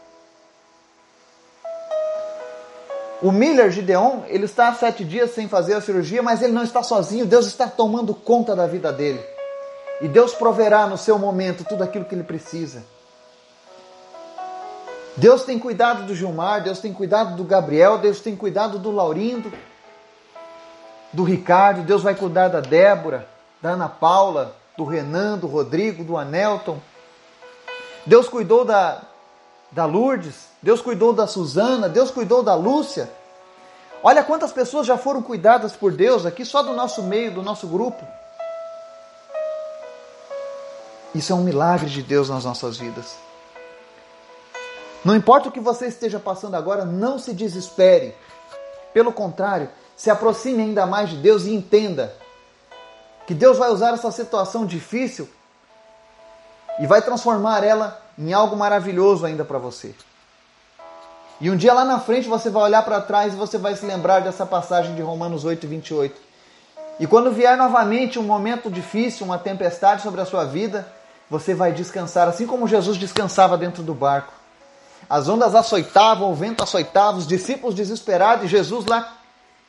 O 3.23 3.31
Miller 3.31 3.71
Gideon, 3.71 4.23
ele 4.27 4.45
está 4.45 4.69
há 4.69 4.75
sete 4.75 5.05
dias 5.05 5.35
sem 5.35 5.49
fazer 5.49 5.75
a 5.75 5.81
cirurgia, 5.81 6.23
mas 6.23 6.43
ele 6.43 6.53
não 6.53 6.63
está 6.63 6.83
sozinho. 6.83 7.27
Deus 7.27 7.47
está 7.47 7.67
tomando 7.67 8.15
conta 8.15 8.55
da 8.55 8.67
vida 8.67 8.93
dele. 8.93 9.36
E 10.01 10.09
Deus 10.09 10.35
proverá 10.35 10.87
no 10.87 10.99
seu 10.99 11.19
momento 11.19 11.65
tudo 11.65 11.83
aquilo 11.83 12.05
que 12.05 12.15
ele 12.15 12.25
precisa. 12.25 12.85
Deus 15.17 15.45
tem 15.45 15.59
cuidado 15.59 16.05
do 16.05 16.15
Gilmar, 16.15 16.63
Deus 16.63 16.79
tem 16.79 16.93
cuidado 16.93 17.37
do 17.37 17.45
Gabriel, 17.45 17.97
Deus 17.97 18.21
tem 18.21 18.37
cuidado 18.37 18.79
do 18.79 18.91
Laurindo, 18.91 19.51
do 21.11 21.25
Ricardo, 21.25 21.83
Deus 21.83 22.03
vai 22.03 22.15
cuidar 22.15 22.49
da 22.49 22.61
Débora, 22.61 23.27
da 23.63 23.71
Ana 23.71 23.89
Paula, 23.89 24.55
do 24.77 24.85
Renan, 24.85 25.39
do 25.39 25.47
Rodrigo, 25.47 26.05
do 26.05 26.19
Anelton. 26.19 26.79
Deus 28.05 28.29
cuidou 28.29 28.63
da, 28.63 29.01
da 29.73 29.87
Lourdes, 29.87 30.49
Deus 30.63 30.83
cuidou 30.83 31.15
da 31.15 31.27
Suzana, 31.27 31.89
Deus 31.89 32.11
cuidou 32.11 32.43
da 32.43 32.55
Lúcia. 32.55 33.11
Olha 34.03 34.23
quantas 34.23 34.53
pessoas 34.53 34.87
já 34.87 34.99
foram 34.99 35.23
cuidadas 35.23 35.75
por 35.75 35.93
Deus 35.93 36.27
aqui, 36.27 36.45
só 36.45 36.63
do 36.63 36.75
nosso 36.75 37.03
meio, 37.03 37.33
do 37.33 37.43
nosso 37.43 37.67
grupo. 37.67 38.05
Isso 41.17 41.33
é 41.33 41.35
um 41.35 41.43
milagre 41.43 41.89
de 41.89 42.03
Deus 42.03 42.29
nas 42.29 42.45
nossas 42.45 42.77
vidas. 42.77 43.17
Não 45.03 45.17
importa 45.17 45.49
o 45.49 45.53
que 45.53 45.61
você 45.61 45.87
esteja 45.87 46.21
passando 46.21 46.57
agora, 46.57 46.85
não 46.85 47.19
se 47.19 47.33
desespere. 47.33 48.15
Pelo 48.93 49.11
contrário, 49.11 49.71
se 49.97 50.11
aproxime 50.11 50.63
ainda 50.63 50.85
mais 50.85 51.09
de 51.09 51.17
Deus 51.17 51.47
e 51.47 51.55
entenda 51.55 52.15
que 53.27 53.33
Deus 53.33 53.57
vai 53.57 53.71
usar 53.71 53.95
essa 53.95 54.11
situação 54.11 54.67
difícil 54.67 55.27
e 56.79 56.87
vai 56.87 57.01
transformar 57.01 57.65
ela 57.65 57.99
em 58.19 58.35
algo 58.35 58.55
maravilhoso 58.55 59.25
ainda 59.25 59.45
para 59.45 59.57
você. 59.57 59.95
E 61.41 61.51
um 61.51 61.57
dia 61.57 61.73
lá 61.73 61.87
na 61.87 61.99
frente 61.99 62.29
você 62.29 62.51
vai 62.51 62.65
olhar 62.65 62.83
para 62.83 63.01
trás 63.01 63.33
e 63.33 63.37
você 63.37 63.57
vai 63.57 63.75
se 63.75 63.87
lembrar 63.87 64.21
dessa 64.21 64.45
passagem 64.45 64.95
de 64.95 65.01
Romanos 65.01 65.47
8, 65.47 65.67
28. 65.67 66.21
E 67.01 67.07
quando 67.07 67.33
vier 67.33 67.57
novamente 67.57 68.19
um 68.19 68.23
momento 68.23 68.71
difícil, 68.71 69.25
uma 69.25 69.39
tempestade 69.39 70.03
sobre 70.03 70.21
a 70.21 70.27
sua 70.27 70.45
vida, 70.45 70.87
você 71.29 71.55
vai 71.55 71.73
descansar, 71.73 72.29
assim 72.29 72.47
como 72.47 72.69
Jesus 72.69 72.97
descansava 72.97 73.59
dentro 73.59 73.83
do 73.83 73.95
barco. 73.95 74.33
As 75.09 75.29
ondas 75.29 75.55
açoitavam, 75.55 76.31
o 76.31 76.35
vento 76.35 76.63
açoitava, 76.63 77.19
os 77.19 77.27
discípulos 77.27 77.75
desesperados 77.75 78.45
e 78.45 78.49
Jesus 78.49 78.87
lá 78.87 79.17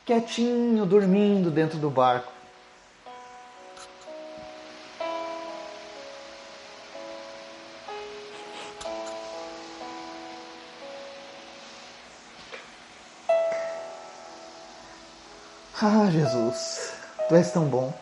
quietinho, 0.04 0.86
dormindo 0.86 1.50
dentro 1.50 1.78
do 1.78 1.90
barco. 1.90 2.32
Ah, 15.80 16.08
Jesus, 16.10 16.92
Tu 17.28 17.36
és 17.36 17.52
tão 17.52 17.66
bom. 17.66 17.92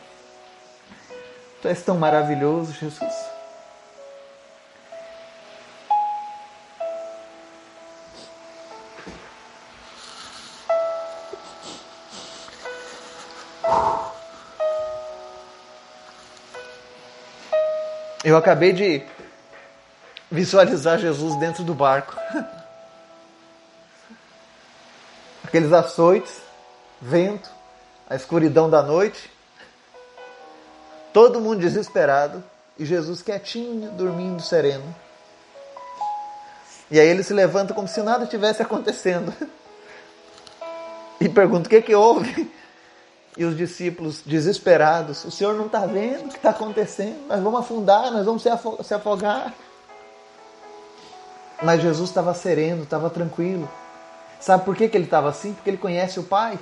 Tu 1.61 1.67
és 1.67 1.83
tão 1.83 1.97
maravilhoso, 1.97 2.71
Jesus. 2.71 3.26
Eu 18.27 18.35
acabei 18.35 18.73
de 18.73 19.01
visualizar 20.29 20.99
Jesus 20.99 21.37
dentro 21.37 21.63
do 21.63 21.73
barco. 21.73 22.13
Aqueles 25.45 25.71
açoites, 25.71 26.41
vento, 27.01 27.49
a 28.09 28.17
escuridão 28.17 28.69
da 28.69 28.83
noite. 28.83 29.31
Todo 31.13 31.39
mundo 31.39 31.61
desesperado 31.61 32.43
e 32.77 32.83
Jesus 32.83 33.21
quietinho, 33.21 33.91
dormindo 33.91 34.41
sereno. 34.41 34.93
E 36.91 36.99
aí 36.99 37.07
ele 37.07 37.23
se 37.23 37.33
levanta 37.33 37.73
como 37.73 37.87
se 37.87 38.01
nada 38.01 38.25
tivesse 38.25 38.61
acontecendo. 38.61 39.33
E 41.19 41.27
pergunta: 41.27 41.65
o 41.65 41.69
que, 41.69 41.81
que 41.81 41.95
houve? 41.95 42.51
E 43.37 43.45
os 43.45 43.55
discípulos 43.55 44.21
desesperados: 44.25 45.23
O 45.23 45.31
Senhor 45.31 45.53
não 45.53 45.67
está 45.67 45.85
vendo 45.85 46.25
o 46.25 46.29
que 46.29 46.37
está 46.37 46.49
acontecendo? 46.49 47.27
Nós 47.27 47.41
vamos 47.41 47.59
afundar, 47.59 48.11
nós 48.11 48.25
vamos 48.25 48.41
se 48.41 48.93
afogar. 48.93 49.53
Mas 51.61 51.81
Jesus 51.81 52.09
estava 52.09 52.33
sereno, 52.33 52.83
estava 52.83 53.09
tranquilo. 53.09 53.69
Sabe 54.39 54.65
por 54.65 54.75
que, 54.75 54.89
que 54.89 54.97
ele 54.97 55.05
estava 55.05 55.29
assim? 55.29 55.53
Porque 55.53 55.69
ele 55.69 55.77
conhece 55.77 56.19
o 56.19 56.23
Pai. 56.23 56.57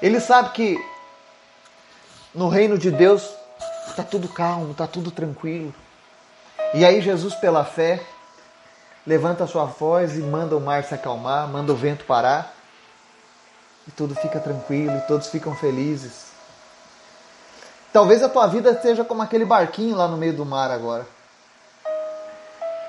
Ele 0.00 0.20
sabe 0.20 0.50
que 0.50 0.76
no 2.34 2.48
reino 2.48 2.76
de 2.76 2.90
Deus 2.90 3.34
está 3.88 4.02
tudo 4.02 4.28
calmo, 4.28 4.72
está 4.72 4.86
tudo 4.86 5.10
tranquilo. 5.10 5.74
E 6.74 6.84
aí 6.84 7.00
Jesus, 7.00 7.34
pela 7.34 7.64
fé, 7.64 8.02
levanta 9.06 9.44
a 9.44 9.46
sua 9.46 9.64
voz 9.64 10.16
e 10.16 10.20
manda 10.20 10.56
o 10.56 10.60
mar 10.60 10.84
se 10.84 10.94
acalmar, 10.94 11.48
manda 11.48 11.72
o 11.72 11.76
vento 11.76 12.04
parar 12.04 12.61
e 13.86 13.90
tudo 13.90 14.14
fica 14.14 14.38
tranquilo 14.38 14.96
e 14.96 15.00
todos 15.02 15.28
ficam 15.28 15.54
felizes. 15.54 16.32
Talvez 17.92 18.22
a 18.22 18.28
tua 18.28 18.46
vida 18.46 18.80
seja 18.80 19.04
como 19.04 19.22
aquele 19.22 19.44
barquinho 19.44 19.96
lá 19.96 20.08
no 20.08 20.16
meio 20.16 20.32
do 20.32 20.46
mar 20.46 20.70
agora. 20.70 21.06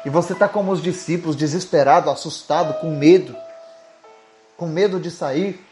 E 0.05 0.09
você 0.09 0.33
está 0.33 0.47
como 0.47 0.71
os 0.71 0.81
discípulos, 0.81 1.35
desesperado, 1.35 2.09
assustado, 2.09 2.79
com 2.79 2.91
medo, 2.91 3.35
com 4.57 4.67
medo 4.67 4.99
de 4.99 5.09
sair, 5.09 5.65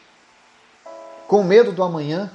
com 1.27 1.43
medo 1.43 1.71
do 1.71 1.83
amanhã. 1.83 2.31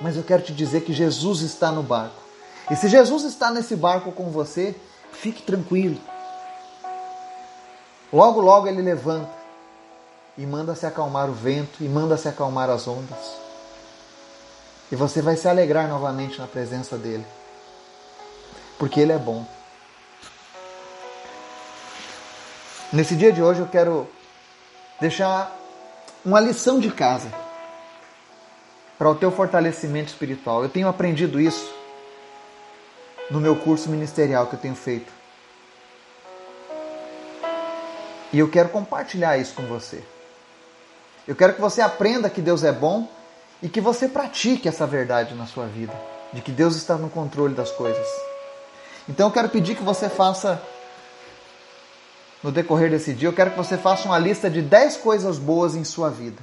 Mas 0.00 0.16
eu 0.16 0.22
quero 0.22 0.42
te 0.42 0.52
dizer 0.52 0.82
que 0.82 0.92
Jesus 0.92 1.40
está 1.40 1.70
no 1.70 1.82
barco. 1.82 2.22
E 2.70 2.76
se 2.76 2.88
Jesus 2.88 3.24
está 3.24 3.50
nesse 3.50 3.76
barco 3.76 4.12
com 4.12 4.30
você, 4.30 4.74
fique 5.12 5.42
tranquilo. 5.42 6.00
Logo, 8.12 8.40
logo 8.40 8.66
ele 8.66 8.80
levanta 8.80 9.43
e 10.36 10.44
manda 10.44 10.74
se 10.74 10.86
acalmar 10.86 11.28
o 11.28 11.32
vento 11.32 11.82
e 11.82 11.88
manda 11.88 12.16
se 12.16 12.28
acalmar 12.28 12.68
as 12.68 12.88
ondas. 12.88 13.36
E 14.90 14.96
você 14.96 15.22
vai 15.22 15.36
se 15.36 15.48
alegrar 15.48 15.88
novamente 15.88 16.38
na 16.38 16.46
presença 16.46 16.96
dele, 16.96 17.24
porque 18.78 19.00
ele 19.00 19.12
é 19.12 19.18
bom. 19.18 19.46
Nesse 22.92 23.16
dia 23.16 23.32
de 23.32 23.42
hoje 23.42 23.60
eu 23.60 23.66
quero 23.66 24.08
deixar 25.00 25.52
uma 26.24 26.40
lição 26.40 26.78
de 26.78 26.90
casa 26.90 27.28
para 28.96 29.10
o 29.10 29.14
teu 29.14 29.32
fortalecimento 29.32 30.10
espiritual. 30.10 30.62
Eu 30.62 30.68
tenho 30.68 30.88
aprendido 30.88 31.40
isso 31.40 31.72
no 33.30 33.40
meu 33.40 33.56
curso 33.56 33.88
ministerial 33.88 34.46
que 34.46 34.54
eu 34.54 34.60
tenho 34.60 34.76
feito. 34.76 35.12
E 38.32 38.38
eu 38.38 38.50
quero 38.50 38.68
compartilhar 38.68 39.38
isso 39.38 39.54
com 39.54 39.62
você. 39.66 40.02
Eu 41.26 41.34
quero 41.34 41.54
que 41.54 41.60
você 41.60 41.80
aprenda 41.80 42.28
que 42.28 42.42
Deus 42.42 42.62
é 42.64 42.72
bom 42.72 43.08
e 43.62 43.68
que 43.68 43.80
você 43.80 44.08
pratique 44.08 44.68
essa 44.68 44.86
verdade 44.86 45.34
na 45.34 45.46
sua 45.46 45.66
vida, 45.66 45.94
de 46.32 46.42
que 46.42 46.52
Deus 46.52 46.76
está 46.76 46.96
no 46.96 47.08
controle 47.08 47.54
das 47.54 47.70
coisas. 47.70 48.06
Então 49.08 49.28
eu 49.28 49.32
quero 49.32 49.48
pedir 49.48 49.74
que 49.74 49.82
você 49.82 50.08
faça 50.08 50.60
no 52.42 52.52
decorrer 52.52 52.90
desse 52.90 53.14
dia, 53.14 53.28
eu 53.28 53.32
quero 53.32 53.52
que 53.52 53.56
você 53.56 53.78
faça 53.78 54.06
uma 54.06 54.18
lista 54.18 54.50
de 54.50 54.60
10 54.60 54.98
coisas 54.98 55.38
boas 55.38 55.74
em 55.74 55.82
sua 55.82 56.10
vida. 56.10 56.42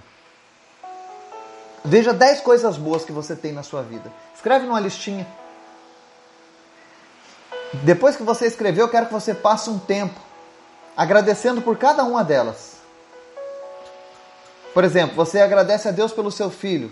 Veja 1.86 2.12
10 2.12 2.42
coisas 2.42 2.76
boas 2.76 3.06
que 3.06 3.12
você 3.12 3.36
tem 3.36 3.52
na 3.52 3.62
sua 3.62 3.84
vida. 3.84 4.12
Escreve 4.36 4.66
numa 4.66 4.80
listinha. 4.80 5.28
Depois 7.84 8.16
que 8.16 8.24
você 8.24 8.48
escreveu, 8.48 8.86
eu 8.86 8.90
quero 8.90 9.06
que 9.06 9.14
você 9.14 9.34
passe 9.34 9.70
um 9.70 9.78
tempo 9.78 10.20
agradecendo 10.98 11.62
por 11.62 11.78
cada 11.78 12.04
uma 12.04 12.24
delas. 12.24 12.71
Por 14.74 14.84
exemplo, 14.84 15.16
você 15.16 15.40
agradece 15.40 15.88
a 15.88 15.92
Deus 15.92 16.12
pelo 16.12 16.32
seu 16.32 16.50
filho. 16.50 16.92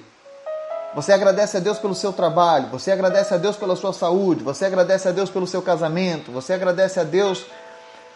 Você 0.95 1.13
agradece 1.13 1.57
a 1.57 1.59
Deus 1.59 1.77
pelo 1.77 1.93
seu 1.93 2.11
trabalho, 2.11 2.67
você 2.69 2.91
agradece 2.91 3.33
a 3.33 3.37
Deus 3.37 3.55
pela 3.55 3.75
sua 3.75 3.93
saúde, 3.93 4.43
você 4.43 4.65
agradece 4.65 5.07
a 5.07 5.11
Deus 5.11 5.29
pelo 5.29 5.45
seu 5.45 5.61
casamento, 5.61 6.31
você 6.31 6.53
agradece 6.53 6.99
a 6.99 7.03
Deus 7.03 7.45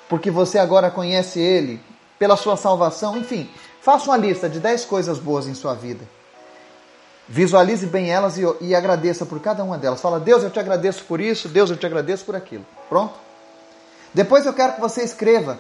porque 0.10 0.32
você 0.32 0.58
agora 0.58 0.89
conhece 0.89 1.39
Ele, 1.39 1.80
pela 2.17 2.36
sua 2.36 2.58
salvação, 2.58 3.15
enfim. 3.15 3.49
Faça 3.80 4.10
uma 4.10 4.17
lista 4.17 4.49
de 4.49 4.60
10 4.60 4.86
coisas 4.86 5.19
boas 5.19 5.47
em 5.47 5.54
sua 5.54 5.76
vida. 5.76 6.04
Visualize 7.28 7.86
bem 7.86 8.10
elas 8.10 8.38
e, 8.38 8.43
e, 8.60 8.76
agradeça 8.76 9.26
por 9.26 9.39
cada 9.39 9.63
uma 9.63 9.78
delas. 9.78 10.02
Fala, 10.02 10.19
Deus, 10.19 10.43
eu 10.43 10.49
te 10.49 10.60
agradeço 10.60 11.04
por 11.06 11.21
isso, 11.21 11.47
Deus, 11.47 11.69
eu 11.69 11.78
te 11.78 11.86
agradeço 11.86 12.26
por 12.26 12.36
aquilo. 12.36 12.65
Pronto? 12.89 13.13
Depois 14.13 14.45
eu 14.45 14.54
quero 14.54 14.73
que 14.73 14.82
você 14.82 15.04
escreva 15.04 15.58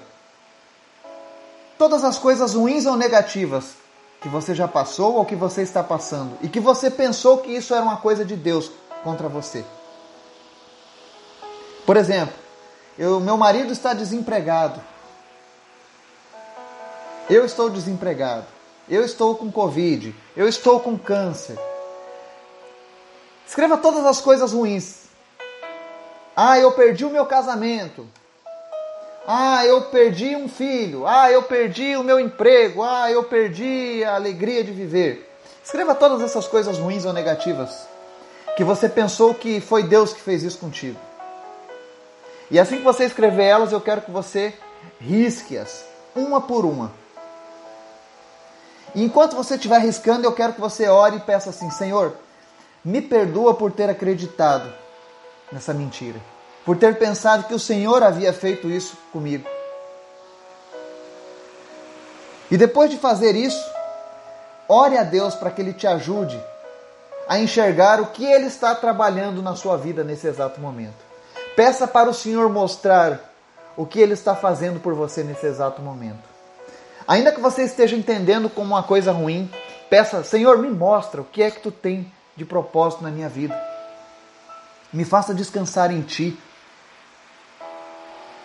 todas 1.77 2.03
as 2.03 2.17
coisas 2.17 2.53
ruins 2.53 2.85
ou 2.85 2.95
negativas 2.95 3.82
que 4.23 4.29
você 4.29 4.55
já 4.55 4.69
passou 4.69 5.15
ou 5.15 5.25
que 5.25 5.35
você 5.35 5.61
está 5.61 5.83
passando 5.83 6.37
e 6.41 6.47
que 6.47 6.61
você 6.61 6.89
pensou 6.89 7.39
que 7.39 7.51
isso 7.51 7.75
era 7.75 7.83
uma 7.83 7.97
coisa 7.97 8.23
de 8.23 8.37
Deus 8.37 8.71
contra 9.03 9.27
você. 9.27 9.65
Por 11.85 11.97
exemplo, 11.97 12.33
eu, 12.97 13.19
meu 13.19 13.35
marido 13.35 13.73
está 13.73 13.93
desempregado. 13.93 14.81
Eu 17.29 17.43
estou 17.43 17.69
desempregado. 17.69 18.45
Eu 18.87 19.03
estou 19.03 19.35
com 19.35 19.51
Covid. 19.51 20.15
Eu 20.37 20.47
estou 20.47 20.79
com 20.79 20.97
câncer. 20.97 21.59
Escreva 23.45 23.77
todas 23.77 24.05
as 24.05 24.21
coisas 24.21 24.53
ruins. 24.53 25.03
Ah, 26.33 26.57
eu 26.57 26.71
perdi 26.71 27.03
o 27.03 27.09
meu 27.09 27.25
casamento. 27.25 28.07
Ah, 29.27 29.65
eu 29.65 29.83
perdi 29.83 30.35
um 30.35 30.49
filho. 30.49 31.07
Ah, 31.07 31.31
eu 31.31 31.43
perdi 31.43 31.95
o 31.95 32.03
meu 32.03 32.19
emprego. 32.19 32.83
Ah, 32.83 33.11
eu 33.11 33.23
perdi 33.23 34.03
a 34.03 34.15
alegria 34.15 34.63
de 34.63 34.71
viver. 34.71 35.29
Escreva 35.63 35.95
todas 35.95 36.21
essas 36.21 36.47
coisas 36.47 36.77
ruins 36.77 37.05
ou 37.05 37.13
negativas 37.13 37.93
que 38.55 38.63
você 38.63 38.87
pensou 38.87 39.33
que 39.33 39.59
foi 39.59 39.83
Deus 39.83 40.13
que 40.13 40.21
fez 40.21 40.43
isso 40.43 40.59
contigo. 40.59 40.99
E 42.51 42.59
assim 42.59 42.77
que 42.77 42.83
você 42.83 43.05
escrever 43.05 43.45
elas, 43.45 43.71
eu 43.71 43.81
quero 43.81 44.01
que 44.01 44.11
você 44.11 44.53
risque-as, 44.99 45.85
uma 46.15 46.41
por 46.41 46.65
uma. 46.65 46.91
E 48.93 49.03
enquanto 49.03 49.35
você 49.35 49.55
estiver 49.55 49.79
riscando, 49.79 50.25
eu 50.25 50.33
quero 50.33 50.53
que 50.53 50.61
você 50.61 50.87
ore 50.87 51.17
e 51.17 51.21
peça 51.21 51.49
assim: 51.49 51.71
Senhor, 51.71 52.15
me 52.85 53.01
perdoa 53.01 53.55
por 53.55 53.71
ter 53.71 53.89
acreditado 53.89 54.71
nessa 55.51 55.73
mentira, 55.73 56.19
por 56.65 56.77
ter 56.77 56.97
pensado 56.97 57.43
que 57.43 57.53
o 57.53 57.59
Senhor 57.59 58.03
havia 58.03 58.31
feito 58.31 58.69
isso 58.69 58.97
comigo. 59.11 59.47
E 62.49 62.57
depois 62.57 62.89
de 62.89 62.97
fazer 62.97 63.35
isso, 63.35 63.63
ore 64.67 64.97
a 64.97 65.03
Deus 65.03 65.35
para 65.35 65.51
que 65.51 65.61
Ele 65.61 65.73
te 65.73 65.87
ajude 65.87 66.39
a 67.27 67.39
enxergar 67.39 68.01
o 68.01 68.07
que 68.07 68.25
Ele 68.25 68.45
está 68.45 68.75
trabalhando 68.75 69.41
na 69.41 69.55
sua 69.55 69.77
vida 69.77 70.03
nesse 70.03 70.27
exato 70.27 70.59
momento. 70.59 71.03
Peça 71.55 71.87
para 71.87 72.09
o 72.09 72.13
Senhor 72.13 72.49
mostrar 72.49 73.33
o 73.75 73.85
que 73.85 73.99
Ele 73.99 74.13
está 74.13 74.35
fazendo 74.35 74.79
por 74.79 74.93
você 74.93 75.23
nesse 75.23 75.45
exato 75.45 75.81
momento. 75.81 76.33
Ainda 77.07 77.31
que 77.31 77.41
você 77.41 77.63
esteja 77.63 77.95
entendendo 77.95 78.49
como 78.49 78.73
uma 78.73 78.83
coisa 78.83 79.11
ruim, 79.11 79.51
peça, 79.89 80.23
Senhor, 80.23 80.57
me 80.57 80.69
mostra 80.69 81.21
o 81.21 81.25
que 81.25 81.43
é 81.43 81.51
que 81.51 81.59
tu 81.59 81.71
tem 81.71 82.11
de 82.35 82.45
propósito 82.45 83.03
na 83.03 83.11
minha 83.11 83.29
vida. 83.29 83.59
Me 84.91 85.03
faça 85.03 85.33
descansar 85.33 85.91
em 85.91 86.01
Ti. 86.01 86.37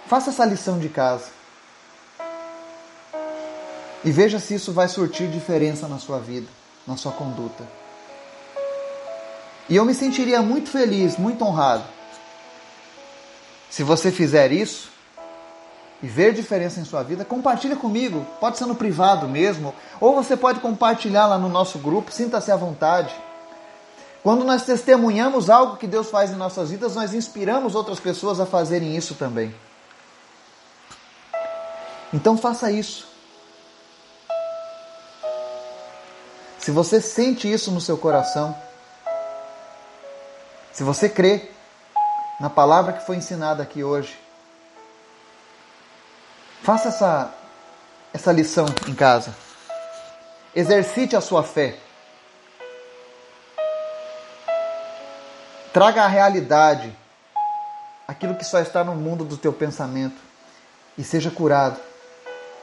Faça 0.09 0.31
essa 0.31 0.45
lição 0.45 0.79
de 0.79 0.89
casa. 0.89 1.27
E 4.05 4.11
veja 4.11 4.39
se 4.39 4.55
isso 4.55 4.73
vai 4.73 4.89
surtir 4.89 5.29
diferença 5.29 5.87
na 5.87 5.99
sua 5.99 6.19
vida, 6.19 6.49
na 6.87 6.97
sua 6.97 7.13
conduta. 7.13 7.65
E 9.69 9.77
eu 9.77 9.85
me 9.85 9.95
sentiria 9.95 10.41
muito 10.41 10.71
feliz, 10.71 11.19
muito 11.19 11.45
honrado, 11.45 11.85
se 13.71 13.83
você 13.83 14.11
fizer 14.11 14.51
isso 14.51 14.89
e 16.03 16.07
ver 16.07 16.33
diferença 16.33 16.81
em 16.81 16.85
sua 16.85 17.03
vida, 17.03 17.25
compartilhe 17.25 17.77
comigo. 17.77 18.27
Pode 18.41 18.57
ser 18.57 18.67
no 18.67 18.75
privado 18.75 19.29
mesmo, 19.29 19.75
ou 20.01 20.15
você 20.15 20.37
pode 20.37 20.61
compartilhar 20.61 21.27
lá 21.27 21.37
no 21.37 21.49
nosso 21.49 21.79
grupo. 21.79 22.11
Sinta-se 22.11 22.51
à 22.51 22.57
vontade. 22.57 23.15
Quando 24.23 24.45
nós 24.45 24.63
testemunhamos 24.63 25.51
algo 25.51 25.77
que 25.77 25.87
Deus 25.87 26.09
faz 26.09 26.31
em 26.31 26.37
nossas 26.37 26.71
vidas, 26.71 26.95
nós 26.95 27.13
inspiramos 27.13 27.75
outras 27.75 28.01
pessoas 28.01 28.41
a 28.41 28.47
fazerem 28.47 28.97
isso 28.97 29.15
também. 29.15 29.55
Então 32.13 32.37
faça 32.37 32.71
isso. 32.71 33.07
Se 36.59 36.71
você 36.71 37.01
sente 37.01 37.51
isso 37.51 37.71
no 37.71 37.81
seu 37.81 37.97
coração, 37.97 38.57
se 40.73 40.83
você 40.83 41.09
crê 41.09 41.51
na 42.39 42.49
palavra 42.49 42.93
que 42.93 43.05
foi 43.05 43.17
ensinada 43.17 43.63
aqui 43.63 43.83
hoje. 43.83 44.19
Faça 46.63 46.89
essa, 46.89 47.35
essa 48.13 48.33
lição 48.33 48.67
em 48.87 48.95
casa. 48.95 49.35
Exercite 50.55 51.17
a 51.17 51.21
sua 51.21 51.43
fé. 51.43 51.77
Traga 55.73 56.05
à 56.05 56.07
realidade 56.07 56.97
aquilo 58.07 58.35
que 58.35 58.45
só 58.45 58.61
está 58.61 58.83
no 58.83 58.95
mundo 58.95 59.25
do 59.25 59.37
teu 59.37 59.53
pensamento 59.53 60.21
e 60.97 61.05
seja 61.05 61.31
curado 61.31 61.88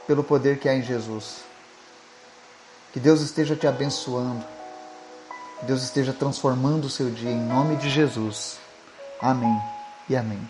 pelo 0.06 0.22
poder 0.24 0.58
que 0.58 0.68
há 0.68 0.74
em 0.74 0.82
Jesus. 0.82 1.44
Que 2.92 3.00
Deus 3.00 3.20
esteja 3.20 3.56
te 3.56 3.66
abençoando. 3.66 4.44
Que 5.60 5.66
Deus 5.66 5.82
esteja 5.82 6.12
transformando 6.12 6.84
o 6.84 6.90
seu 6.90 7.10
dia 7.10 7.30
em 7.30 7.40
nome 7.40 7.76
de 7.76 7.90
Jesus. 7.90 8.58
Amém 9.20 9.60
e 10.08 10.16
amém. 10.16 10.40